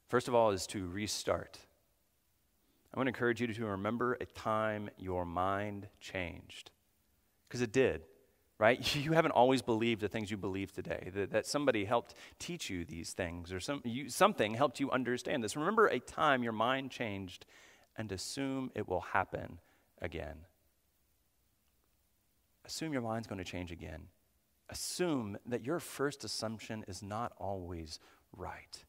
First 0.08 0.26
of 0.26 0.34
all, 0.34 0.50
is 0.50 0.66
to 0.68 0.86
restart. 0.86 1.58
I 2.92 2.98
want 2.98 3.06
to 3.06 3.10
encourage 3.10 3.40
you 3.40 3.46
to 3.46 3.66
remember 3.66 4.14
a 4.14 4.26
time 4.26 4.88
your 4.98 5.24
mind 5.24 5.88
changed, 6.00 6.70
because 7.48 7.60
it 7.60 7.72
did 7.72 8.02
right? 8.58 8.96
You 9.06 9.12
haven't 9.12 9.32
always 9.32 9.62
believed 9.62 10.00
the 10.00 10.08
things 10.08 10.30
you 10.30 10.36
believe 10.36 10.72
today, 10.72 11.10
that, 11.14 11.30
that 11.30 11.46
somebody 11.46 11.84
helped 11.84 12.14
teach 12.38 12.70
you 12.70 12.84
these 12.84 13.12
things, 13.12 13.52
or 13.52 13.60
some, 13.60 13.80
you, 13.84 14.08
something 14.08 14.54
helped 14.54 14.80
you 14.80 14.90
understand 14.90 15.44
this. 15.44 15.56
Remember 15.56 15.86
a 15.86 16.00
time 16.00 16.42
your 16.42 16.52
mind 16.52 16.90
changed 16.90 17.46
and 17.96 18.10
assume 18.10 18.70
it 18.74 18.88
will 18.88 19.00
happen 19.00 19.58
again. 20.00 20.36
Assume 22.64 22.92
your 22.92 23.02
mind's 23.02 23.28
going 23.28 23.38
to 23.38 23.44
change 23.44 23.70
again. 23.70 24.08
Assume 24.68 25.38
that 25.46 25.64
your 25.64 25.78
first 25.78 26.24
assumption 26.24 26.84
is 26.88 27.02
not 27.02 27.32
always 27.38 28.00
right. 28.36 28.84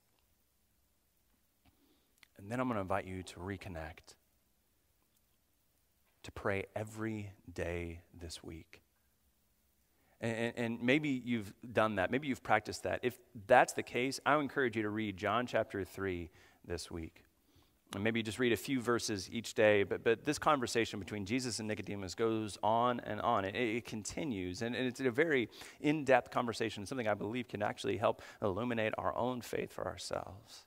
And 2.37 2.51
then 2.51 2.59
I'm 2.59 2.67
going 2.67 2.77
to 2.77 2.81
invite 2.81 3.05
you 3.05 3.21
to 3.23 3.39
reconnect, 3.39 4.15
to 6.23 6.31
pray 6.31 6.65
every 6.75 7.31
day 7.53 8.01
this 8.19 8.43
week 8.43 8.81
and, 10.19 10.53
and, 10.57 10.81
maybe 10.81 11.09
you've 11.09 11.53
done 11.73 11.95
that. 11.95 12.09
Maybe 12.09 12.27
you've 12.27 12.41
practiced 12.41 12.83
that. 12.83 13.01
If 13.03 13.17
that's 13.45 13.73
the 13.73 13.83
case, 13.83 14.19
I 14.25 14.35
would 14.35 14.41
encourage 14.41 14.75
you 14.75 14.81
to 14.81 14.89
read 14.89 15.15
John 15.15 15.45
chapter 15.45 15.83
3 15.83 16.29
this 16.65 16.89
week. 16.89 17.23
And 17.93 18.03
maybe 18.03 18.21
just 18.23 18.39
read 18.39 18.51
a 18.51 18.57
few 18.57 18.81
verses 18.81 19.29
each 19.31 19.53
day. 19.53 19.83
But, 19.83 20.03
but 20.03 20.25
this 20.25 20.37
conversation 20.39 20.99
between 20.99 21.25
Jesus 21.25 21.59
and 21.59 21.67
Nicodemus 21.67 22.15
goes 22.15 22.57
on 22.63 22.99
and 23.01 23.21
on. 23.21 23.45
It, 23.45 23.55
it 23.55 23.85
continues. 23.85 24.61
And, 24.63 24.75
and 24.75 24.87
it's 24.87 24.99
a 24.99 25.11
very 25.11 25.49
in 25.79 26.03
depth 26.03 26.31
conversation, 26.31 26.85
something 26.85 27.07
I 27.07 27.13
believe 27.13 27.47
can 27.47 27.61
actually 27.61 27.97
help 27.97 28.23
illuminate 28.41 28.93
our 28.97 29.15
own 29.15 29.41
faith 29.41 29.71
for 29.71 29.85
ourselves. 29.85 30.65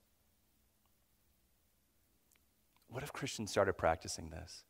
What 2.88 3.02
if 3.02 3.12
Christians 3.12 3.50
started 3.50 3.74
practicing 3.74 4.30
this? 4.30 4.64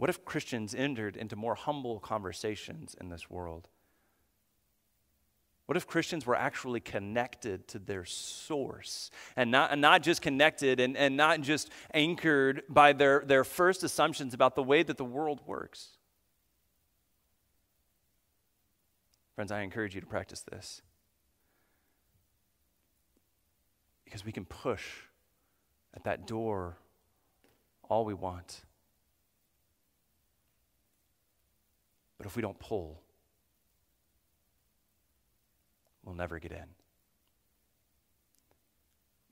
What 0.00 0.08
if 0.08 0.24
Christians 0.24 0.74
entered 0.74 1.14
into 1.14 1.36
more 1.36 1.54
humble 1.54 2.00
conversations 2.00 2.96
in 2.98 3.10
this 3.10 3.28
world? 3.28 3.68
What 5.66 5.76
if 5.76 5.86
Christians 5.86 6.24
were 6.24 6.34
actually 6.34 6.80
connected 6.80 7.68
to 7.68 7.78
their 7.78 8.06
source 8.06 9.10
and 9.36 9.50
not, 9.50 9.72
and 9.72 9.82
not 9.82 10.02
just 10.02 10.22
connected 10.22 10.80
and, 10.80 10.96
and 10.96 11.18
not 11.18 11.42
just 11.42 11.68
anchored 11.92 12.62
by 12.66 12.94
their, 12.94 13.22
their 13.26 13.44
first 13.44 13.82
assumptions 13.82 14.32
about 14.32 14.54
the 14.54 14.62
way 14.62 14.82
that 14.82 14.96
the 14.96 15.04
world 15.04 15.42
works? 15.44 15.98
Friends, 19.34 19.52
I 19.52 19.60
encourage 19.60 19.94
you 19.94 20.00
to 20.00 20.06
practice 20.06 20.40
this. 20.50 20.80
Because 24.06 24.24
we 24.24 24.32
can 24.32 24.46
push 24.46 24.86
at 25.92 26.04
that 26.04 26.26
door 26.26 26.78
all 27.90 28.06
we 28.06 28.14
want. 28.14 28.62
But 32.20 32.26
if 32.26 32.36
we 32.36 32.42
don't 32.42 32.58
pull, 32.58 33.00
we'll 36.04 36.14
never 36.14 36.38
get 36.38 36.52
in. 36.52 36.66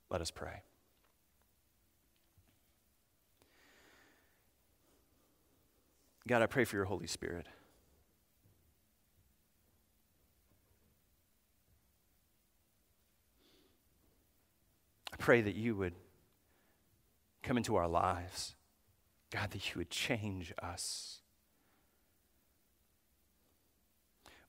Let 0.09 0.23
us 0.23 0.31
pray. 0.31 0.63
God, 6.27 6.41
I 6.41 6.47
pray 6.47 6.65
for 6.65 6.77
your 6.77 6.87
Holy 6.87 7.07
Spirit. 7.07 7.47
I 15.13 15.17
pray 15.19 15.43
that 15.43 15.57
you 15.57 15.77
would 15.77 15.93
come 17.43 17.59
into 17.59 17.77
our 17.77 17.87
lives. 17.87 18.55
God, 19.31 19.51
that 19.51 19.75
you 19.75 19.79
would 19.79 19.91
change 19.91 20.55
us. 20.63 21.21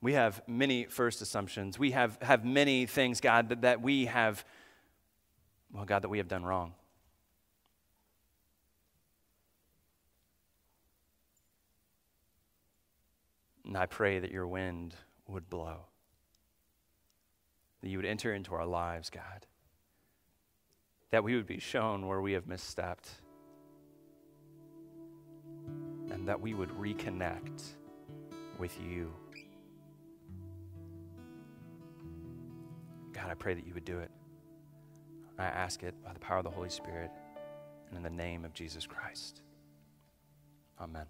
We 0.02 0.14
have 0.14 0.42
many 0.48 0.86
first 0.86 1.22
assumptions. 1.22 1.78
We 1.78 1.92
have, 1.92 2.18
have 2.22 2.46
many 2.46 2.86
things, 2.86 3.20
God, 3.20 3.50
that, 3.50 3.62
that 3.62 3.82
we 3.82 4.06
have, 4.06 4.46
well, 5.74 5.84
God, 5.86 6.04
that 6.04 6.10
we 6.10 6.20
have 6.20 6.30
done 6.30 6.44
wrong. 6.44 6.74
And 13.66 13.78
I 13.78 13.86
pray 13.86 14.20
that 14.20 14.32
your 14.32 14.48
wind 14.48 14.96
would 15.28 15.48
blow, 15.50 15.82
that 17.82 17.90
you 17.90 17.98
would 17.98 18.06
enter 18.06 18.34
into 18.34 18.56
our 18.56 18.66
lives, 18.66 19.12
God, 19.12 19.46
that 21.12 21.24
we 21.24 21.36
would 21.36 21.46
be 21.46 21.60
shown 21.60 22.08
where 22.08 22.22
we 22.22 22.32
have 22.32 22.46
misstepped, 22.46 23.10
and 26.10 26.28
that 26.28 26.42
we 26.42 26.56
would 26.56 26.70
reconnect 26.70 27.74
with 28.58 28.76
you. 28.82 29.14
God, 33.20 33.30
I 33.30 33.34
pray 33.34 33.54
that 33.54 33.68
you 33.68 33.74
would 33.74 33.86
do 33.86 34.00
it. 34.00 34.12
I 35.38 35.44
ask 35.44 35.84
it 35.84 35.94
by 36.04 36.14
the 36.14 36.20
power 36.20 36.38
of 36.38 36.46
the 36.46 36.50
Holy 36.50 36.70
Spirit 36.70 37.12
and 37.88 37.98
in 37.98 38.04
the 38.04 38.10
name 38.10 38.46
of 38.46 38.54
Jesus 38.54 38.88
Christ. 38.88 39.42
Amen. 40.80 41.06